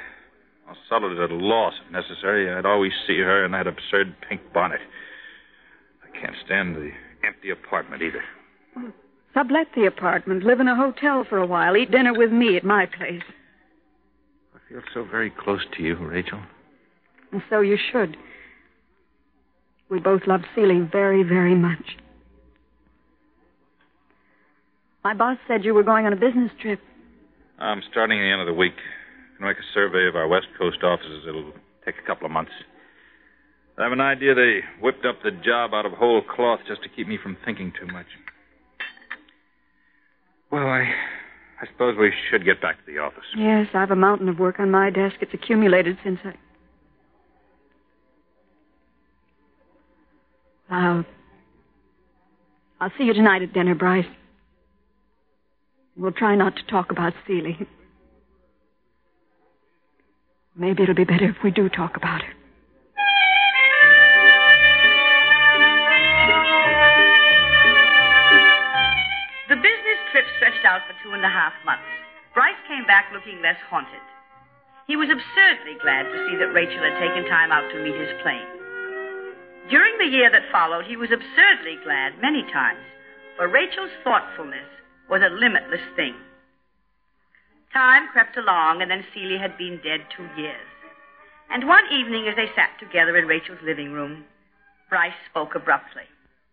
I'll 0.69 0.77
sell 0.87 1.03
it 1.03 1.21
at 1.21 1.31
a 1.31 1.35
loss 1.35 1.73
if 1.85 1.91
necessary. 1.91 2.49
I'd 2.49 2.65
always 2.65 2.93
see 3.05 3.17
her 3.17 3.43
in 3.43 3.51
that 3.51 3.67
absurd 3.67 4.15
pink 4.29 4.39
bonnet. 4.53 4.79
I 6.01 6.17
can't 6.17 6.35
stand 6.45 6.77
the 6.77 6.91
empty 7.27 7.49
apartment 7.49 8.03
either. 8.03 8.23
Sublet 9.33 9.67
the 9.75 9.85
apartment, 9.85 10.45
live 10.45 10.61
in 10.61 10.69
a 10.69 10.77
hotel 10.77 11.25
for 11.27 11.39
a 11.39 11.45
while, 11.45 11.75
eat 11.75 11.91
dinner 11.91 12.17
with 12.17 12.31
me 12.31 12.55
at 12.55 12.63
my 12.63 12.85
place. 12.85 13.23
I 14.55 14.59
feel 14.69 14.81
so 14.93 15.03
very 15.03 15.29
close 15.29 15.65
to 15.75 15.83
you, 15.83 15.97
Rachel. 15.97 16.39
And 17.33 17.43
so 17.49 17.59
you 17.59 17.77
should. 17.91 18.15
We 19.91 19.99
both 19.99 20.21
love 20.25 20.41
Celie 20.55 20.79
very, 20.79 21.21
very 21.21 21.53
much. 21.53 21.97
My 25.03 25.13
boss 25.13 25.37
said 25.49 25.65
you 25.65 25.73
were 25.73 25.83
going 25.83 26.05
on 26.05 26.13
a 26.13 26.15
business 26.15 26.49
trip. 26.61 26.79
I'm 27.59 27.81
starting 27.91 28.17
at 28.17 28.21
the 28.21 28.31
end 28.31 28.41
of 28.41 28.47
the 28.47 28.53
week. 28.53 28.71
I'm 29.35 29.43
going 29.43 29.53
to 29.53 29.59
make 29.59 29.69
a 29.69 29.73
survey 29.73 30.07
of 30.07 30.15
our 30.15 30.29
West 30.29 30.47
Coast 30.57 30.77
offices. 30.81 31.25
It'll 31.27 31.51
take 31.83 31.95
a 32.01 32.07
couple 32.07 32.25
of 32.25 32.31
months. 32.31 32.51
I 33.77 33.83
have 33.83 33.91
an 33.91 33.99
idea 33.99 34.33
they 34.33 34.59
whipped 34.81 35.05
up 35.05 35.23
the 35.23 35.31
job 35.31 35.73
out 35.73 35.85
of 35.85 35.91
whole 35.93 36.21
cloth 36.21 36.59
just 36.67 36.83
to 36.83 36.89
keep 36.89 37.07
me 37.07 37.17
from 37.21 37.35
thinking 37.43 37.73
too 37.77 37.91
much. 37.91 38.05
Well, 40.51 40.67
I, 40.67 40.83
I 41.61 41.67
suppose 41.71 41.97
we 41.99 42.13
should 42.29 42.45
get 42.45 42.61
back 42.61 42.77
to 42.85 42.91
the 42.91 42.99
office. 42.99 43.23
Yes, 43.35 43.67
I 43.73 43.79
have 43.79 43.91
a 43.91 43.95
mountain 43.95 44.29
of 44.29 44.39
work 44.39 44.59
on 44.59 44.71
my 44.71 44.89
desk. 44.89 45.15
It's 45.19 45.33
accumulated 45.33 45.97
since 46.03 46.19
I. 46.23 46.35
I'll. 50.71 51.05
I'll 52.79 52.91
see 52.97 53.03
you 53.03 53.13
tonight 53.13 53.43
at 53.43 53.53
dinner, 53.53 53.75
Bryce. 53.75 54.05
We'll 55.97 56.13
try 56.13 56.35
not 56.35 56.55
to 56.55 56.63
talk 56.63 56.91
about 56.91 57.13
Celie. 57.27 57.67
Maybe 60.55 60.83
it'll 60.83 60.95
be 60.95 61.03
better 61.03 61.29
if 61.29 61.35
we 61.43 61.51
do 61.51 61.69
talk 61.69 61.95
about 61.97 62.21
her. 62.23 62.33
The 69.49 69.55
business 69.57 69.99
trip 70.11 70.25
stretched 70.37 70.65
out 70.65 70.81
for 70.87 70.95
two 71.03 71.13
and 71.13 71.23
a 71.23 71.29
half 71.29 71.53
months. 71.65 71.83
Bryce 72.33 72.55
came 72.67 72.87
back 72.87 73.11
looking 73.13 73.41
less 73.43 73.59
haunted. 73.69 74.01
He 74.87 74.95
was 74.95 75.09
absurdly 75.11 75.77
glad 75.83 76.03
to 76.03 76.17
see 76.27 76.37
that 76.37 76.53
Rachel 76.53 76.81
had 76.81 76.97
taken 76.99 77.29
time 77.29 77.51
out 77.51 77.69
to 77.71 77.83
meet 77.83 77.95
his 77.95 78.09
plane. 78.23 78.50
During 79.71 79.97
the 79.97 80.11
year 80.11 80.29
that 80.29 80.51
followed, 80.51 80.83
he 80.83 80.97
was 80.97 81.15
absurdly 81.15 81.79
glad 81.81 82.19
many 82.19 82.43
times, 82.51 82.83
for 83.37 83.47
Rachel's 83.47 83.95
thoughtfulness 84.03 84.67
was 85.09 85.21
a 85.23 85.33
limitless 85.33 85.79
thing. 85.95 86.13
Time 87.71 88.09
crept 88.11 88.35
along, 88.35 88.81
and 88.81 88.91
then 88.91 89.05
Celia 89.13 89.39
had 89.39 89.57
been 89.57 89.79
dead 89.81 90.01
two 90.11 90.27
years. 90.35 90.67
And 91.49 91.69
one 91.69 91.87
evening, 91.89 92.27
as 92.27 92.35
they 92.35 92.51
sat 92.53 92.75
together 92.83 93.15
in 93.15 93.27
Rachel's 93.27 93.63
living 93.63 93.93
room, 93.93 94.25
Bryce 94.89 95.15
spoke 95.29 95.55
abruptly. 95.55 96.03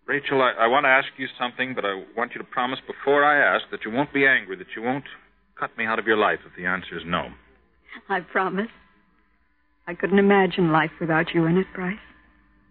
Rachel, 0.07 0.41
I, 0.41 0.53
I 0.53 0.67
want 0.69 0.85
to 0.85 0.89
ask 0.89 1.09
you 1.17 1.27
something, 1.37 1.75
but 1.75 1.85
I 1.85 2.05
want 2.17 2.35
you 2.35 2.39
to 2.39 2.47
promise 2.47 2.79
before 2.87 3.25
I 3.25 3.43
ask 3.43 3.67
that 3.73 3.85
you 3.85 3.91
won't 3.91 4.15
be 4.15 4.29
angry, 4.29 4.57
that 4.57 4.77
you 4.77 4.83
won't 4.83 5.11
cut 5.59 5.77
me 5.77 5.87
out 5.87 5.99
of 5.99 6.07
your 6.07 6.17
life 6.17 6.39
if 6.47 6.57
the 6.57 6.67
answer 6.67 6.97
is 6.97 7.03
no. 7.05 7.31
I 8.09 8.21
promise. 8.21 8.71
I 9.89 9.95
couldn't 9.95 10.21
imagine 10.21 10.71
life 10.71 10.93
without 11.01 11.35
you 11.35 11.47
in 11.47 11.59
it, 11.59 11.67
Bryce. 11.75 11.99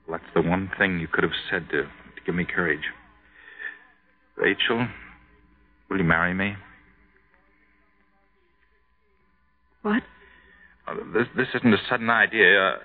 Well, 0.08 0.20
that's 0.20 0.34
the 0.34 0.48
one 0.48 0.72
thing 0.78 1.00
you 1.00 1.08
could 1.08 1.24
have 1.24 1.34
said 1.52 1.68
to, 1.72 1.84
to 1.84 2.22
give 2.26 2.36
me 2.36 2.46
courage. 2.46 2.84
Rachel, 4.38 4.88
will 5.90 5.98
you 5.98 6.04
marry 6.04 6.34
me? 6.34 6.54
What? 9.82 10.04
Uh, 10.88 10.96
this, 11.14 11.28
this 11.36 11.48
isn't 11.56 11.74
a 11.74 11.78
sudden 11.90 12.10
idea. 12.10 12.60
Uh, 12.60 12.78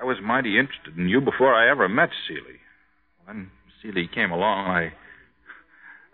I 0.00 0.04
was 0.04 0.16
mighty 0.22 0.58
interested 0.58 0.96
in 0.96 1.08
you 1.08 1.20
before 1.20 1.54
I 1.54 1.70
ever 1.70 1.88
met 1.88 2.10
Celie. 2.26 2.60
When 3.24 3.50
Celie 3.82 4.08
came 4.12 4.30
along, 4.30 4.68
I 4.68 4.92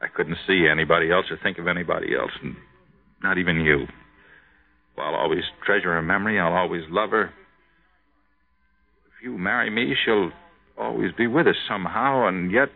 I 0.00 0.06
couldn't 0.06 0.38
see 0.46 0.66
anybody 0.70 1.10
else 1.10 1.26
or 1.30 1.38
think 1.42 1.58
of 1.58 1.66
anybody 1.66 2.14
else, 2.14 2.30
and 2.42 2.56
not 3.22 3.38
even 3.38 3.60
you. 3.60 3.86
Well, 4.96 5.08
I'll 5.08 5.14
always 5.14 5.42
treasure 5.66 5.92
her 5.92 6.02
memory. 6.02 6.38
I'll 6.38 6.52
always 6.52 6.82
love 6.88 7.10
her. 7.10 7.24
If 7.24 9.24
you 9.24 9.38
marry 9.38 9.70
me, 9.70 9.94
she'll 10.04 10.30
always 10.78 11.12
be 11.12 11.26
with 11.26 11.47
us 11.47 11.56
somehow, 11.68 12.26
and 12.26 12.50
yet. 12.50 12.68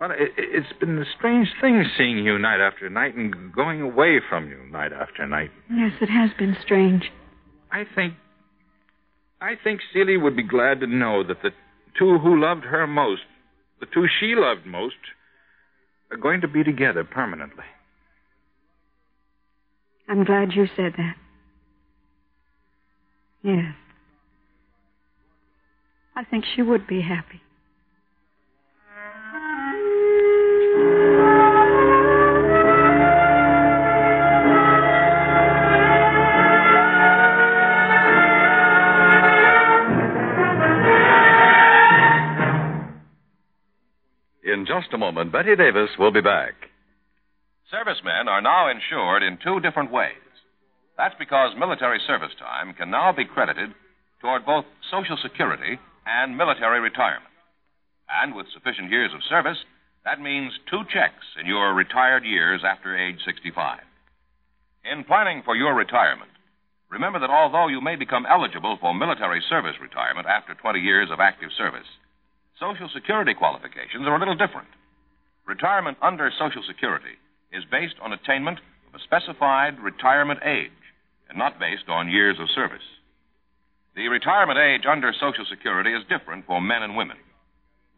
Well, 0.00 0.10
it, 0.10 0.32
it's 0.36 0.72
been 0.78 0.98
a 0.98 1.04
strange 1.16 1.48
thing 1.60 1.84
seeing 1.96 2.18
you 2.18 2.38
night 2.38 2.60
after 2.60 2.88
night 2.90 3.14
and 3.14 3.52
going 3.52 3.80
away 3.80 4.20
from 4.28 4.48
you 4.48 4.58
night 4.70 4.92
after 4.92 5.26
night. 5.26 5.50
Yes, 5.70 5.92
it 6.00 6.10
has 6.10 6.30
been 6.38 6.56
strange. 6.62 7.10
I 7.72 7.84
think. 7.94 8.14
I 9.40 9.54
think 9.62 9.80
Celia 9.92 10.18
would 10.18 10.36
be 10.36 10.42
glad 10.42 10.80
to 10.80 10.86
know 10.86 11.22
that 11.26 11.42
the 11.42 11.50
two 11.98 12.18
who 12.18 12.40
loved 12.40 12.64
her 12.64 12.86
most, 12.86 13.22
the 13.80 13.86
two 13.86 14.06
she 14.20 14.34
loved 14.34 14.66
most, 14.66 14.94
are 16.10 16.16
going 16.16 16.40
to 16.40 16.48
be 16.48 16.64
together 16.64 17.04
permanently. 17.04 17.64
I'm 20.08 20.24
glad 20.24 20.52
you 20.52 20.66
said 20.76 20.94
that. 20.96 21.14
Yes. 23.42 23.74
I 26.18 26.24
think 26.24 26.46
she 26.54 26.62
would 26.62 26.86
be 26.86 27.02
happy. 27.02 27.42
In 44.42 44.64
just 44.64 44.94
a 44.94 44.96
moment, 44.96 45.32
Bette 45.32 45.54
Davis 45.54 45.90
will 45.98 46.10
be 46.10 46.22
back. 46.22 46.54
Servicemen 47.70 48.26
are 48.26 48.40
now 48.40 48.70
insured 48.70 49.22
in 49.22 49.36
two 49.44 49.60
different 49.60 49.92
ways. 49.92 50.12
That's 50.96 51.14
because 51.18 51.54
military 51.58 52.00
service 52.06 52.32
time 52.38 52.72
can 52.72 52.90
now 52.90 53.12
be 53.12 53.26
credited 53.26 53.74
toward 54.22 54.46
both 54.46 54.64
Social 54.90 55.18
Security 55.22 55.78
and 56.06 56.36
military 56.36 56.80
retirement. 56.80 57.34
And 58.22 58.34
with 58.34 58.46
sufficient 58.54 58.90
years 58.90 59.10
of 59.12 59.20
service, 59.28 59.58
that 60.06 60.20
means 60.22 60.54
two 60.70 60.86
checks 60.94 61.26
in 61.38 61.46
your 61.46 61.74
retired 61.74 62.24
years 62.24 62.62
after 62.64 62.96
age 62.96 63.18
65. 63.26 63.80
In 64.86 65.02
planning 65.02 65.42
for 65.44 65.56
your 65.56 65.74
retirement, 65.74 66.30
remember 66.88 67.18
that 67.18 67.30
although 67.30 67.66
you 67.66 67.80
may 67.80 67.96
become 67.96 68.24
eligible 68.24 68.78
for 68.80 68.94
military 68.94 69.42
service 69.50 69.74
retirement 69.82 70.28
after 70.30 70.54
20 70.54 70.78
years 70.78 71.10
of 71.10 71.18
active 71.18 71.50
service, 71.58 71.90
Social 72.60 72.88
Security 72.94 73.34
qualifications 73.34 74.06
are 74.06 74.14
a 74.14 74.18
little 74.18 74.38
different. 74.38 74.68
Retirement 75.44 75.98
under 76.00 76.30
Social 76.38 76.62
Security 76.66 77.18
is 77.52 77.64
based 77.70 77.96
on 78.00 78.12
attainment 78.12 78.58
of 78.88 78.94
a 78.94 79.02
specified 79.02 79.78
retirement 79.82 80.40
age 80.46 80.70
and 81.28 81.36
not 81.36 81.58
based 81.58 81.88
on 81.88 82.08
years 82.08 82.38
of 82.40 82.48
service. 82.54 82.86
The 83.96 84.08
retirement 84.08 84.58
age 84.60 84.84
under 84.84 85.10
Social 85.16 85.48
Security 85.48 85.88
is 85.88 86.04
different 86.12 86.44
for 86.44 86.60
men 86.60 86.82
and 86.82 86.98
women. 86.98 87.16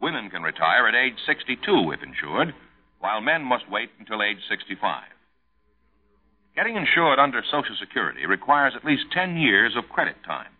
Women 0.01 0.29
can 0.29 0.43
retire 0.43 0.87
at 0.87 0.95
age 0.95 1.19
62 1.27 1.59
if 1.91 1.99
insured, 2.01 2.55
while 2.99 3.19
men 3.19 3.43
must 3.43 3.69
wait 3.69 3.89
until 3.99 4.23
age 4.23 4.39
65. 4.47 4.79
Getting 6.55 6.77
insured 6.77 7.19
under 7.19 7.43
Social 7.51 7.75
Security 7.75 8.25
requires 8.25 8.73
at 8.77 8.85
least 8.87 9.11
10 9.11 9.35
years 9.35 9.75
of 9.75 9.91
credit 9.91 10.15
time. 10.25 10.55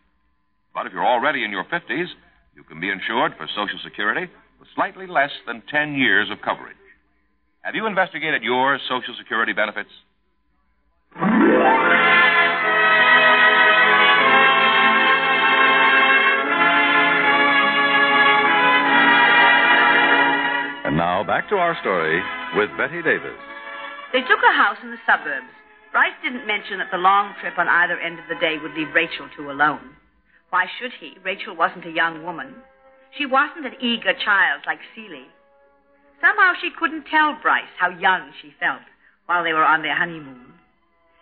But 0.76 0.88
if 0.88 0.92
you're 0.92 1.08
already 1.08 1.46
in 1.46 1.52
your 1.52 1.64
50s, 1.64 2.12
you 2.54 2.64
can 2.68 2.82
be 2.82 2.92
insured 2.92 3.32
for 3.38 3.48
Social 3.56 3.80
Security 3.82 4.28
with 4.60 4.68
slightly 4.76 5.08
less 5.08 5.32
than 5.48 5.64
10 5.72 5.96
years 5.96 6.30
of 6.30 6.44
coverage. 6.44 6.76
Have 7.62 7.76
you 7.76 7.88
investigated 7.88 8.44
your 8.44 8.78
Social 8.90 9.16
Security 9.18 9.54
benefits? 9.54 9.92
Now 21.00 21.24
back 21.24 21.48
to 21.48 21.56
our 21.56 21.80
story 21.80 22.20
with 22.60 22.68
Bette 22.76 23.00
Davis. 23.00 23.40
They 24.12 24.20
took 24.20 24.44
a 24.44 24.52
house 24.52 24.76
in 24.84 24.92
the 24.92 25.00
suburbs. 25.08 25.48
Bryce 25.96 26.20
didn't 26.20 26.44
mention 26.44 26.84
that 26.84 26.92
the 26.92 27.00
long 27.00 27.32
trip 27.40 27.56
on 27.56 27.72
either 27.72 27.96
end 27.96 28.20
of 28.20 28.28
the 28.28 28.36
day 28.36 28.60
would 28.60 28.76
leave 28.76 28.92
Rachel 28.92 29.32
two 29.32 29.50
alone. 29.50 29.96
Why 30.50 30.68
should 30.68 30.92
he? 31.00 31.16
Rachel 31.24 31.56
wasn't 31.56 31.88
a 31.88 31.96
young 31.96 32.28
woman. 32.28 32.52
She 33.16 33.26
wasn't 33.26 33.66
an 33.66 33.80
eager 33.80 34.12
child 34.12 34.68
like 34.68 34.84
Celie. 34.92 35.32
Somehow 36.20 36.52
she 36.60 36.68
couldn't 36.76 37.08
tell 37.08 37.40
Bryce 37.42 37.72
how 37.80 37.96
young 37.96 38.36
she 38.42 38.52
felt 38.60 38.84
while 39.26 39.46
they 39.48 39.56
were 39.56 39.64
on 39.64 39.84
their 39.84 39.96
honeymoon. 39.96 40.52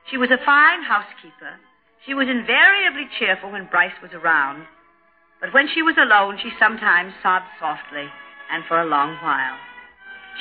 She 0.09 0.17
was 0.17 0.33
a 0.33 0.41
fine 0.41 0.81
housekeeper. 0.89 1.53
She 2.01 2.17
was 2.17 2.25
invariably 2.25 3.05
cheerful 3.21 3.53
when 3.53 3.69
Bryce 3.69 4.01
was 4.01 4.17
around. 4.17 4.65
But 5.39 5.53
when 5.53 5.69
she 5.69 5.83
was 5.85 6.01
alone, 6.01 6.41
she 6.41 6.49
sometimes 6.57 7.13
sobbed 7.21 7.53
softly 7.61 8.09
and 8.49 8.65
for 8.65 8.81
a 8.81 8.89
long 8.89 9.21
while. 9.21 9.66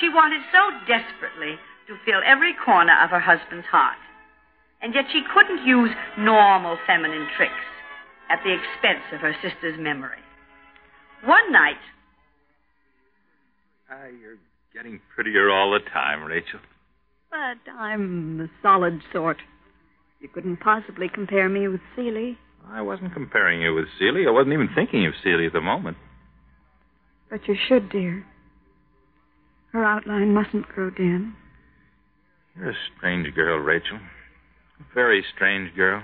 She 0.00 0.08
wanted 0.08 0.42
so 0.52 0.62
desperately 0.86 1.56
to 1.88 1.96
fill 2.04 2.20
every 2.24 2.54
corner 2.64 2.92
of 3.02 3.10
her 3.10 3.20
husband's 3.20 3.66
heart. 3.66 3.98
And 4.82 4.94
yet 4.94 5.06
she 5.12 5.22
couldn't 5.32 5.66
use 5.66 5.90
normal 6.18 6.76
feminine 6.86 7.26
tricks 7.36 7.66
at 8.28 8.40
the 8.44 8.52
expense 8.52 9.04
of 9.12 9.20
her 9.20 9.34
sister's 9.42 9.78
memory. 9.80 10.18
One 11.24 11.50
night, 11.52 11.80
Ah, 13.88 14.06
you're 14.20 14.36
getting 14.74 15.00
prettier 15.14 15.48
all 15.48 15.70
the 15.70 15.78
time, 15.90 16.24
Rachel. 16.24 16.58
But 17.30 17.70
I'm 17.72 18.36
the 18.38 18.50
solid 18.60 19.00
sort. 19.12 19.36
You 20.20 20.28
couldn't 20.28 20.56
possibly 20.58 21.08
compare 21.08 21.48
me 21.48 21.68
with 21.68 21.80
Celie. 21.94 22.36
I 22.68 22.82
wasn't 22.82 23.12
comparing 23.12 23.62
you 23.62 23.74
with 23.74 23.84
Celie. 23.98 24.26
I 24.26 24.30
wasn't 24.30 24.54
even 24.54 24.68
thinking 24.74 25.06
of 25.06 25.12
Celie 25.22 25.46
at 25.46 25.52
the 25.52 25.60
moment. 25.60 25.96
But 27.30 27.46
you 27.46 27.54
should, 27.68 27.90
dear. 27.90 28.24
Her 29.72 29.84
outline 29.84 30.32
mustn't 30.32 30.68
grow 30.68 30.90
dim. 30.90 31.36
You're 32.56 32.70
a 32.70 32.76
strange 32.96 33.34
girl, 33.34 33.58
Rachel. 33.58 33.98
A 33.98 34.94
very 34.94 35.24
strange 35.34 35.74
girl. 35.74 36.02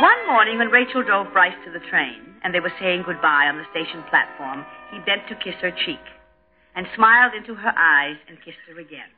one 0.00 0.26
morning 0.28 0.58
when 0.58 0.68
Rachel 0.68 1.02
drove 1.02 1.32
Bryce 1.32 1.56
to 1.64 1.70
the 1.72 1.84
train 1.90 2.34
and 2.42 2.54
they 2.54 2.60
were 2.60 2.72
saying 2.78 3.02
goodbye 3.06 3.46
on 3.48 3.56
the 3.56 3.66
station 3.70 4.04
platform, 4.10 4.64
he 4.90 4.98
bent 5.00 5.26
to 5.28 5.34
kiss 5.36 5.54
her 5.62 5.70
cheek 5.70 6.02
and 6.74 6.86
smiled 6.94 7.32
into 7.34 7.54
her 7.54 7.72
eyes 7.76 8.16
and 8.28 8.36
kissed 8.44 8.62
her 8.68 8.78
again. 8.78 9.10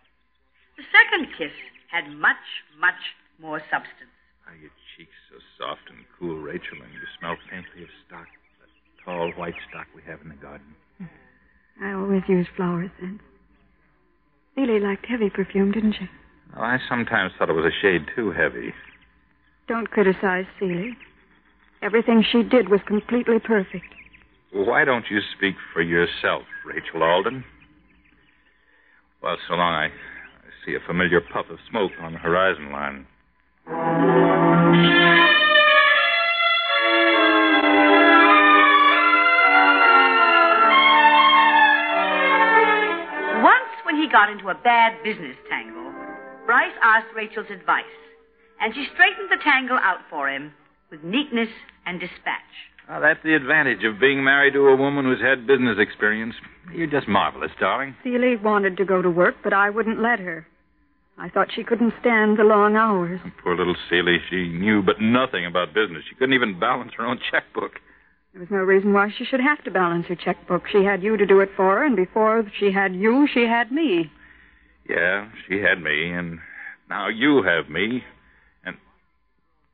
The 0.77 0.85
second 0.95 1.29
kiss 1.37 1.53
had 1.91 2.09
much, 2.17 2.45
much 2.79 3.19
more 3.41 3.61
substance. 3.71 4.15
Ah, 4.49 4.55
your 4.61 4.71
cheeks 4.97 5.13
so 5.29 5.37
soft 5.59 5.85
and 5.91 6.05
cool, 6.19 6.39
Rachel, 6.39 6.81
and 6.83 6.93
you 6.93 7.01
smell 7.19 7.37
faintly 7.51 7.83
of 7.83 7.89
stock. 8.07 8.27
That 8.61 9.05
tall 9.05 9.31
white 9.37 9.55
stock 9.69 9.87
we 9.95 10.01
have 10.09 10.21
in 10.23 10.31
the 10.31 10.41
garden. 10.41 10.75
I 11.83 11.93
always 11.93 12.23
use 12.29 12.47
flower 12.57 12.91
scents. 12.99 13.23
Celie 14.55 14.81
liked 14.81 15.07
heavy 15.07 15.31
perfume, 15.31 15.71
didn't 15.71 15.95
she? 15.99 16.09
Well, 16.55 16.65
I 16.65 16.79
sometimes 16.89 17.33
thought 17.39 17.51
it 17.51 17.53
was 17.53 17.71
a 17.71 17.81
shade 17.83 18.07
too 18.17 18.33
heavy. 18.33 18.73
Don't 19.69 19.91
criticize 19.91 20.47
Celie. 20.59 20.97
Everything 21.83 22.25
she 22.25 22.43
did 22.43 22.71
was 22.71 22.81
completely 22.87 23.39
perfect. 23.39 23.87
Why 24.53 24.85
don't 24.85 25.05
you 25.11 25.21
speak 25.37 25.57
for 25.75 25.83
yourself, 25.83 26.43
Rachel 26.65 27.03
Alden? 27.03 27.45
Well, 29.23 29.37
so 29.47 29.55
long 29.55 29.75
I, 29.75 29.87
I 29.87 30.51
see 30.65 30.75
a 30.75 30.87
familiar 30.87 31.21
puff 31.21 31.47
of 31.51 31.59
smoke 31.69 31.93
on 32.01 32.15
the 32.15 32.19
horizon 32.19 32.73
line. 32.73 33.07
Once, 34.69 34.77
when 43.85 43.97
he 43.97 44.09
got 44.13 44.29
into 44.29 44.51
a 44.51 44.55
bad 44.63 44.93
business 45.03 45.37
tangle, 45.49 45.91
Bryce 46.45 46.73
asked 46.83 47.07
Rachel's 47.17 47.47
advice, 47.51 47.85
and 48.61 48.75
she 48.75 48.87
straightened 48.93 49.31
the 49.31 49.43
tangle 49.43 49.79
out 49.79 50.01
for 50.11 50.29
him 50.29 50.53
with 50.91 51.03
neatness 51.03 51.49
and 51.87 51.99
dispatch. 51.99 52.43
Ah, 52.91 53.01
that's 53.01 53.23
the 53.25 53.35
advantage 53.35 53.85
of 53.85 53.99
being 53.99 54.23
married 54.23 54.53
to 54.53 54.69
a 54.69 54.77
woman 54.77 55.07
who's 55.07 55.21
had 55.23 55.47
business 55.47 55.79
experience. 55.79 56.35
You're 56.75 56.87
just 56.87 57.09
marvelous, 57.09 57.53
darling. 57.59 57.97
Celie 58.03 58.37
wanted 58.37 58.77
to 58.77 58.85
go 58.85 59.01
to 59.01 59.11
work, 59.11 59.37
but 59.43 59.55
I 59.55 59.71
wouldn't 59.71 60.03
let 60.03 60.19
her. 60.21 60.47
I 61.19 61.29
thought 61.29 61.49
she 61.53 61.65
couldn't 61.65 61.95
stand 62.01 62.39
the 62.39 62.45
long 62.45 62.77
hours. 62.77 63.21
Oh, 63.25 63.31
poor 63.43 63.57
little 63.57 63.77
Celie, 63.91 64.19
she 64.31 64.49
knew 64.49 64.83
but 64.83 65.01
nothing 65.01 65.45
about 65.45 65.75
business. 65.75 66.05
She 66.09 66.15
couldn't 66.15 66.35
even 66.35 66.61
balance 66.61 66.93
her 66.97 67.05
own 67.05 67.19
checkbook. 67.31 67.81
There 68.33 68.41
was 68.41 68.51
no 68.51 68.59
reason 68.59 68.93
why 68.93 69.09
she 69.17 69.25
should 69.25 69.41
have 69.41 69.65
to 69.65 69.71
balance 69.71 70.07
her 70.07 70.15
checkbook. 70.15 70.69
She 70.71 70.85
had 70.85 71.03
you 71.03 71.17
to 71.17 71.27
do 71.27 71.41
it 71.41 71.49
for 71.57 71.77
her, 71.77 71.85
and 71.85 71.97
before 71.97 72.45
she 72.61 72.71
had 72.71 72.95
you, 72.95 73.27
she 73.33 73.47
had 73.47 73.73
me. 73.73 74.13
Yeah, 74.89 75.29
she 75.49 75.61
had 75.61 75.83
me, 75.83 76.13
and 76.13 76.39
now 76.89 77.09
you 77.09 77.43
have 77.43 77.69
me. 77.69 78.05
And 78.65 78.77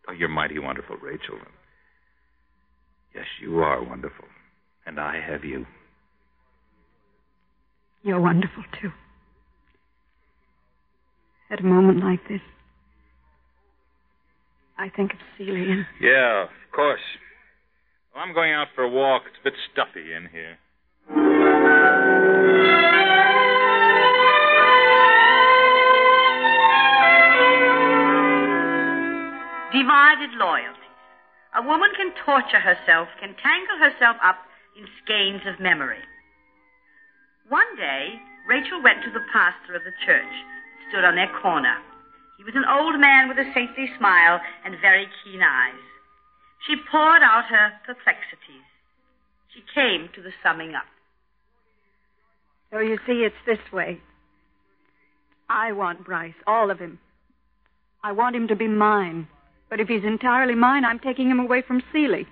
oh, 0.08 0.12
you're 0.12 0.28
mighty 0.28 0.58
wonderful, 0.58 0.96
Rachel. 0.96 1.36
Yes, 3.14 3.26
you 3.42 3.58
are 3.58 3.82
wonderful. 3.84 4.24
And 4.86 4.98
I 4.98 5.20
have 5.20 5.44
you. 5.44 5.66
You're 8.02 8.20
wonderful, 8.20 8.64
too. 8.80 8.92
At 11.50 11.60
a 11.60 11.64
moment 11.64 12.02
like 12.02 12.26
this, 12.28 12.40
I 14.78 14.88
think 14.88 15.12
of 15.12 15.18
Celia. 15.38 15.70
and 15.70 15.86
Yeah, 16.00 16.44
of 16.44 16.72
course. 16.74 17.00
Well, 18.14 18.24
I'm 18.24 18.34
going 18.34 18.52
out 18.52 18.68
for 18.74 18.82
a 18.82 18.88
walk. 18.88 19.22
It's 19.26 19.36
a 19.40 19.44
bit 19.44 19.54
stuffy 19.72 20.12
in 20.12 20.28
here. 20.32 20.58
Divided 29.72 30.30
loyalties. 30.38 30.80
A 31.54 31.62
woman 31.62 31.90
can 31.96 32.12
torture 32.24 32.60
herself, 32.60 33.08
can 33.20 33.34
tangle 33.42 33.78
herself 33.78 34.16
up 34.22 34.38
in 34.78 34.86
skeins 35.02 35.42
of 35.46 35.60
memory. 35.60 36.02
One 37.48 37.76
day, 37.76 38.14
Rachel 38.48 38.82
went 38.82 39.04
to 39.04 39.10
the 39.10 39.24
pastor 39.32 39.74
of 39.74 39.82
the 39.84 39.94
church, 40.06 40.34
stood 40.94 41.04
on 41.04 41.16
their 41.16 41.30
corner. 41.42 41.74
He 42.38 42.44
was 42.44 42.54
an 42.54 42.64
old 42.70 43.00
man 43.00 43.28
with 43.28 43.38
a 43.38 43.50
saintly 43.52 43.90
smile 43.98 44.40
and 44.64 44.76
very 44.80 45.06
keen 45.22 45.40
eyes. 45.42 45.74
She 46.66 46.76
poured 46.90 47.22
out 47.22 47.44
her 47.50 47.72
perplexities. 47.84 48.66
She 49.52 49.62
came 49.74 50.08
to 50.14 50.22
the 50.22 50.30
summing 50.42 50.74
up. 50.74 50.86
So 52.72 52.78
you 52.78 52.98
see, 53.06 53.24
it's 53.24 53.34
this 53.46 53.72
way. 53.72 54.00
I 55.48 55.72
want 55.72 56.04
Bryce, 56.04 56.34
all 56.46 56.70
of 56.70 56.78
him. 56.78 56.98
I 58.02 58.12
want 58.12 58.36
him 58.36 58.48
to 58.48 58.56
be 58.56 58.68
mine. 58.68 59.28
But 59.70 59.80
if 59.80 59.88
he's 59.88 60.04
entirely 60.04 60.54
mine, 60.54 60.84
I'm 60.84 60.98
taking 60.98 61.30
him 61.30 61.40
away 61.40 61.62
from 61.66 61.82
Celie. 61.92 62.26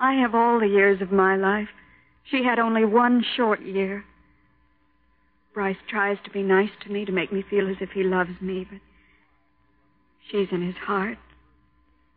I 0.00 0.14
have 0.14 0.34
all 0.34 0.60
the 0.60 0.66
years 0.66 1.00
of 1.00 1.12
my 1.12 1.36
life. 1.36 1.68
She 2.30 2.42
had 2.44 2.58
only 2.58 2.84
one 2.84 3.24
short 3.36 3.62
year. 3.62 4.04
Bryce 5.54 5.76
tries 5.88 6.18
to 6.24 6.30
be 6.30 6.42
nice 6.42 6.70
to 6.82 6.90
me 6.90 7.04
to 7.04 7.12
make 7.12 7.32
me 7.32 7.44
feel 7.48 7.70
as 7.70 7.76
if 7.80 7.90
he 7.90 8.02
loves 8.02 8.40
me, 8.40 8.66
but 8.68 8.80
she's 10.30 10.48
in 10.50 10.66
his 10.66 10.74
heart. 10.74 11.16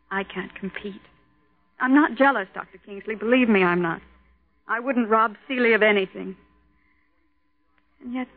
I 0.10 0.24
can't 0.24 0.54
compete. 0.56 1.02
I'm 1.80 1.94
not 1.94 2.16
jealous, 2.18 2.48
Dr. 2.56 2.80
Kingsley. 2.84 3.14
Believe 3.14 3.48
me, 3.48 3.64
I'm 3.64 3.82
not. 3.82 4.02
I 4.68 4.80
wouldn't 4.80 5.10
rob 5.10 5.36
Celia 5.48 5.76
of 5.76 5.84
anything. 5.84 6.36
And 8.02 8.14
yet, 8.14 8.28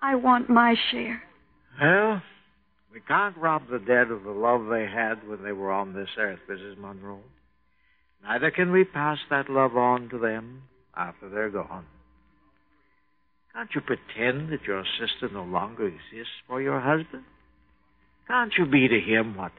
I 0.00 0.16
want 0.16 0.50
my 0.50 0.74
share. 0.90 1.22
Well, 1.80 2.22
we 2.92 3.00
can't 3.00 3.36
rob 3.36 3.62
the 3.70 3.78
dead 3.78 4.10
of 4.10 4.24
the 4.24 4.30
love 4.30 4.66
they 4.66 4.86
had 4.86 5.26
when 5.28 5.44
they 5.44 5.52
were 5.52 5.70
on 5.70 5.92
this 5.92 6.08
earth, 6.18 6.40
Mrs. 6.50 6.76
Monroe. 6.76 7.20
Neither 8.24 8.50
can 8.50 8.72
we 8.72 8.84
pass 8.84 9.18
that 9.30 9.48
love 9.48 9.76
on 9.76 10.08
to 10.08 10.18
them 10.18 10.62
after 10.96 11.28
they're 11.28 11.50
gone. 11.50 11.84
Can't 13.56 13.70
you 13.74 13.80
pretend 13.80 14.52
that 14.52 14.64
your 14.64 14.84
sister 15.00 15.32
no 15.32 15.42
longer 15.42 15.86
exists 15.86 16.34
for 16.46 16.60
your 16.60 16.78
husband? 16.78 17.24
Can't 18.28 18.52
you 18.58 18.66
be 18.66 18.86
to 18.86 19.00
him 19.00 19.34
what 19.34 19.52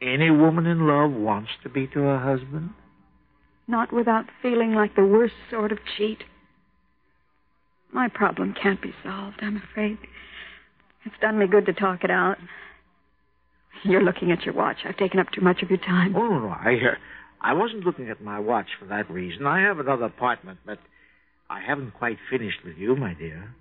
any 0.00 0.30
woman 0.30 0.64
in 0.64 0.86
love 0.86 1.12
wants 1.12 1.50
to 1.62 1.68
be 1.68 1.86
to 1.88 2.00
her 2.00 2.18
husband? 2.18 2.70
Not 3.68 3.92
without 3.92 4.24
feeling 4.40 4.72
like 4.72 4.96
the 4.96 5.04
worst 5.04 5.34
sort 5.50 5.70
of 5.70 5.78
cheat. 5.98 6.24
My 7.92 8.08
problem 8.08 8.54
can't 8.54 8.80
be 8.80 8.94
solved, 9.04 9.40
I'm 9.42 9.60
afraid. 9.70 9.98
It's 11.04 11.14
done 11.20 11.38
me 11.38 11.46
good 11.46 11.66
to 11.66 11.74
talk 11.74 12.04
it 12.04 12.10
out. 12.10 12.38
You're 13.82 14.02
looking 14.02 14.32
at 14.32 14.44
your 14.46 14.54
watch. 14.54 14.78
I've 14.86 14.96
taken 14.96 15.20
up 15.20 15.30
too 15.30 15.42
much 15.42 15.62
of 15.62 15.68
your 15.68 15.78
time. 15.78 16.16
Oh, 16.16 16.26
no, 16.26 16.48
I, 16.48 16.72
uh, 16.76 16.94
I 17.42 17.52
wasn't 17.52 17.84
looking 17.84 18.08
at 18.08 18.22
my 18.22 18.38
watch 18.38 18.68
for 18.80 18.86
that 18.86 19.10
reason. 19.10 19.46
I 19.46 19.60
have 19.60 19.78
another 19.78 20.06
appointment, 20.06 20.60
but 20.64 20.78
I 21.52 21.60
haven't 21.60 21.92
quite 21.92 22.16
finished 22.30 22.64
with 22.64 22.78
you, 22.78 22.96
my 22.96 23.12
dear. 23.12 23.54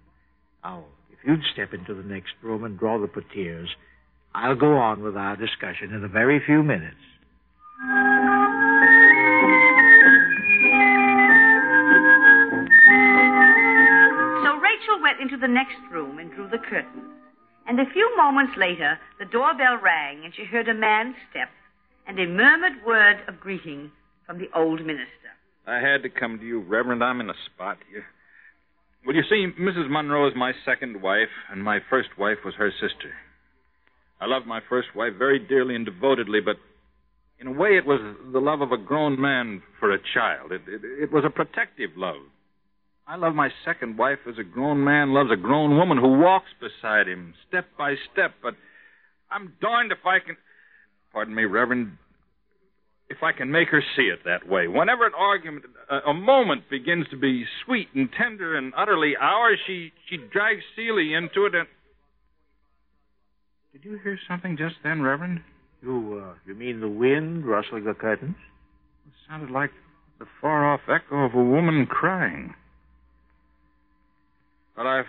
Now, 0.63 0.86
if 1.12 1.19
you'd 1.27 1.43
step 1.51 1.73
into 1.73 1.93
the 1.93 2.08
next 2.08 2.32
room 2.41 2.63
and 2.63 2.80
draw 2.80 2.97
the 2.97 3.08
portieres, 3.08 3.67
I'll 4.34 4.56
go 4.56 4.77
on 4.77 5.04
with 5.04 5.17
our 5.17 5.36
discussion 5.36 5.93
in 5.93 6.01
a 6.01 6.08
very 6.08 6.41
few 6.45 6.63
minutes. 6.63 6.95
So 14.41 14.56
Rachel 14.56 15.01
went 15.01 15.19
into 15.19 15.36
the 15.36 15.49
next 15.49 15.75
room 15.91 16.17
and 16.17 16.32
drew 16.32 16.47
the 16.47 16.60
curtains. 16.60 17.12
And 17.67 17.77
a 17.77 17.91
few 17.91 18.15
moments 18.15 18.54
later, 18.56 18.97
the 19.19 19.25
doorbell 19.25 19.80
rang 19.84 20.23
and 20.23 20.34
she 20.34 20.45
heard 20.45 20.69
a 20.69 20.73
man's 20.73 21.17
step 21.30 21.49
and 22.08 22.17
a 22.17 22.25
murmured 22.25 22.86
word 22.86 23.17
of 23.27 23.41
greeting 23.41 23.91
from 24.25 24.39
the 24.39 24.49
old 24.56 24.80
minister. 24.86 25.20
I 25.65 25.76
had 25.76 26.04
to 26.04 26.10
come 26.10 26.39
to 26.39 26.45
you, 26.45 26.60
Reverend. 26.62 27.04
I'm 27.04 27.21
in 27.21 27.30
a 27.30 27.36
spot 27.54 27.78
here. 27.91 28.06
Well, 29.06 29.15
you 29.15 29.24
see, 29.30 29.47
Mrs. 29.60 29.89
Monroe 29.89 30.28
is 30.28 30.34
my 30.36 30.52
second 30.65 31.02
wife, 31.02 31.30
and 31.52 31.63
my 31.63 31.80
first 31.89 32.10
wife 32.17 32.38
was 32.45 32.54
her 32.56 32.71
sister. 32.71 33.13
I 34.19 34.28
loved 34.28 34.45
my 34.45 34.60
first 34.69 34.89
wife 34.95 35.13
very 35.17 35.39
dearly 35.39 35.76
and 35.76 35.86
devotedly, 35.86 36.39
but 36.41 36.58
in 37.39 37.47
a 37.47 37.52
way 37.52 37.69
it 37.69 37.86
was 37.86 38.00
the 38.32 38.39
love 38.39 38.62
of 38.62 38.71
a 38.71 38.78
grown 38.78 39.19
man 39.19 39.63
for 39.80 39.91
a 39.91 40.00
child. 40.13 40.52
It, 40.52 40.62
it, 40.67 40.82
it 40.84 41.12
was 41.12 41.24
a 41.26 41.32
protective 41.32 41.91
love. 41.97 42.21
I 43.08 43.15
love 43.15 43.34
my 43.34 43.50
second 43.65 43.97
wife 43.97 44.19
as 44.30 44.36
a 44.38 44.43
grown 44.43 44.84
man 44.84 45.13
loves 45.13 45.32
a 45.32 45.36
grown 45.36 45.76
woman 45.76 45.97
who 45.97 46.19
walks 46.19 46.50
beside 46.60 47.08
him, 47.08 47.34
step 47.47 47.65
by 47.78 47.95
step, 48.13 48.36
but 48.43 48.54
I'm 49.32 49.54
darned 49.60 49.91
if 49.91 50.06
I 50.06 50.19
can. 50.19 50.38
Pardon 51.12 51.34
me, 51.34 51.45
Reverend. 51.45 51.97
If 53.12 53.24
I 53.24 53.34
can 53.34 53.52
make 53.52 53.67
her 53.69 53.84
see 53.97 54.04
it 54.04 54.19
that 54.24 54.47
way. 54.47 54.69
Whenever 54.69 55.06
an 55.06 55.12
argument, 55.17 55.65
a, 55.89 56.10
a 56.10 56.13
moment 56.13 56.69
begins 56.69 57.06
to 57.12 57.17
be 57.17 57.43
sweet 57.65 57.89
and 57.93 58.08
tender 58.17 58.58
and 58.58 58.71
utterly 58.78 59.15
ours, 59.19 59.60
she, 59.67 59.91
she 60.10 60.15
drags 60.15 60.62
Celie 60.78 61.13
into 61.13 61.45
it 61.45 61.54
and. 61.54 61.67
Did 63.74 63.84
you 63.84 64.00
hear 64.02 64.17
something 64.30 64.56
just 64.56 64.76
then, 64.82 65.02
Reverend? 65.02 65.41
You, 65.82 66.24
uh, 66.24 66.36
you 66.47 66.56
mean 66.56 66.80
the 66.80 66.88
wind 66.88 67.45
rustling 67.45 67.84
the 67.84 67.93
curtains? 67.93 68.36
It 69.06 69.13
sounded 69.28 69.52
like 69.52 69.71
the 70.19 70.26
far 70.39 70.74
off 70.74 70.82
echo 70.88 71.26
of 71.26 71.34
a 71.34 71.43
woman 71.43 71.88
crying. 71.88 72.54
Well, 74.78 74.88
I've 74.88 75.06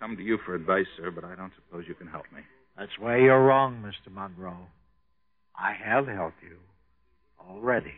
come 0.00 0.16
to 0.16 0.22
you 0.22 0.38
for 0.44 0.56
advice, 0.56 0.86
sir, 0.96 1.12
but 1.12 1.22
I 1.22 1.36
don't 1.36 1.52
suppose 1.54 1.84
you 1.86 1.94
can 1.94 2.08
help 2.08 2.24
me. 2.34 2.40
That's 2.76 2.98
where 2.98 3.18
you're 3.20 3.44
wrong, 3.44 3.84
Mr. 3.84 4.12
Monroe. 4.12 4.66
I 5.56 5.74
have 5.84 6.08
helped 6.08 6.42
you 6.42 6.56
already. 7.48 7.94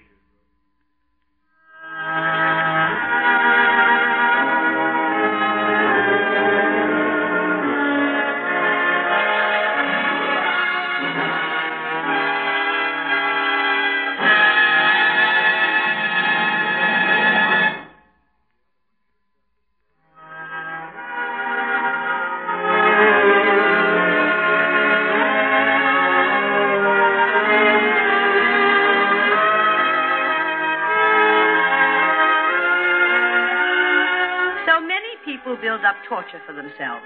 Torture 36.20 36.42
for 36.46 36.52
themselves. 36.52 37.04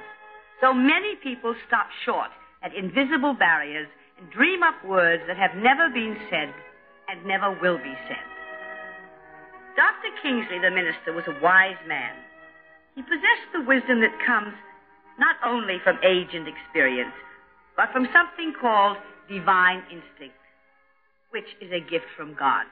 So 0.60 0.72
many 0.74 1.14
people 1.22 1.54
stop 1.66 1.86
short 2.04 2.30
at 2.62 2.74
invisible 2.74 3.34
barriers 3.34 3.88
and 4.18 4.30
dream 4.30 4.62
up 4.62 4.74
words 4.86 5.22
that 5.26 5.36
have 5.36 5.54
never 5.56 5.90
been 5.90 6.16
said 6.30 6.50
and 7.08 7.24
never 7.26 7.50
will 7.60 7.78
be 7.78 7.94
said. 8.08 8.26
Dr. 9.76 10.10
Kingsley, 10.22 10.58
the 10.58 10.70
minister, 10.70 11.12
was 11.12 11.24
a 11.26 11.36
wise 11.42 11.78
man. 11.86 12.14
He 12.94 13.02
possessed 13.02 13.50
the 13.52 13.62
wisdom 13.66 14.00
that 14.00 14.14
comes 14.24 14.54
not 15.18 15.36
only 15.44 15.78
from 15.82 15.98
age 16.02 16.30
and 16.32 16.46
experience, 16.46 17.14
but 17.76 17.90
from 17.92 18.06
something 18.14 18.54
called 18.60 18.96
divine 19.28 19.82
instinct, 19.90 20.38
which 21.30 21.50
is 21.60 21.70
a 21.70 21.80
gift 21.80 22.06
from 22.16 22.34
God. 22.38 22.66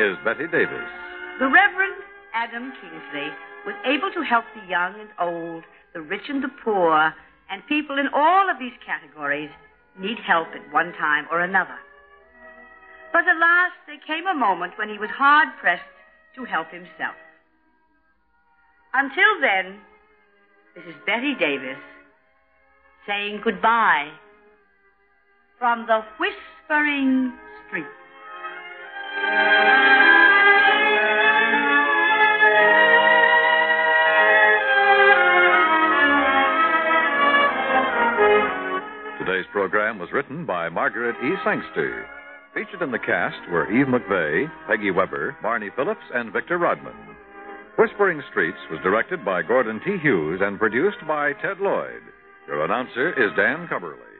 Is 0.00 0.16
Bette 0.24 0.46
Davis. 0.46 0.88
The 1.40 1.44
Reverend 1.44 2.00
Adam 2.32 2.72
Kingsley 2.80 3.28
was 3.66 3.74
able 3.84 4.10
to 4.12 4.22
help 4.22 4.46
the 4.54 4.66
young 4.66 4.94
and 4.98 5.10
old, 5.20 5.62
the 5.92 6.00
rich 6.00 6.24
and 6.30 6.42
the 6.42 6.48
poor, 6.64 7.12
and 7.50 7.60
people 7.68 7.98
in 7.98 8.08
all 8.14 8.48
of 8.48 8.58
these 8.58 8.72
categories 8.80 9.50
need 9.98 10.16
help 10.26 10.48
at 10.54 10.72
one 10.72 10.94
time 10.94 11.26
or 11.30 11.40
another. 11.40 11.76
But 13.12 13.24
alas, 13.28 13.72
there 13.86 14.00
came 14.06 14.26
a 14.26 14.32
moment 14.32 14.72
when 14.78 14.88
he 14.88 14.96
was 14.96 15.10
hard 15.10 15.48
pressed 15.60 15.82
to 16.34 16.44
help 16.44 16.70
himself. 16.70 17.16
Until 18.94 19.36
then, 19.42 19.80
this 20.74 20.84
is 20.88 20.94
Bette 21.04 21.34
Davis 21.38 21.76
saying 23.06 23.42
goodbye 23.44 24.08
from 25.58 25.84
the 25.86 26.00
Whispering 26.18 27.34
Street. 27.68 27.84
Today's 39.40 39.52
program 39.52 39.98
was 39.98 40.12
written 40.12 40.44
by 40.44 40.68
Margaret 40.68 41.16
E. 41.24 41.32
Sangster. 41.42 42.06
Featured 42.52 42.82
in 42.82 42.90
the 42.90 42.98
cast 42.98 43.40
were 43.50 43.72
Eve 43.72 43.86
McVeagh, 43.86 44.52
Peggy 44.68 44.90
Webber, 44.90 45.34
Barney 45.40 45.70
Phillips, 45.76 46.04
and 46.12 46.30
Victor 46.30 46.58
Rodman. 46.58 46.92
Whispering 47.78 48.22
Streets 48.30 48.58
was 48.70 48.80
directed 48.82 49.24
by 49.24 49.40
Gordon 49.40 49.80
T. 49.82 49.96
Hughes 50.02 50.40
and 50.42 50.58
produced 50.58 50.98
by 51.08 51.32
Ted 51.40 51.56
Lloyd. 51.58 52.02
Your 52.48 52.66
announcer 52.66 53.16
is 53.16 53.34
Dan 53.34 53.66
Cubberly. 53.66 54.19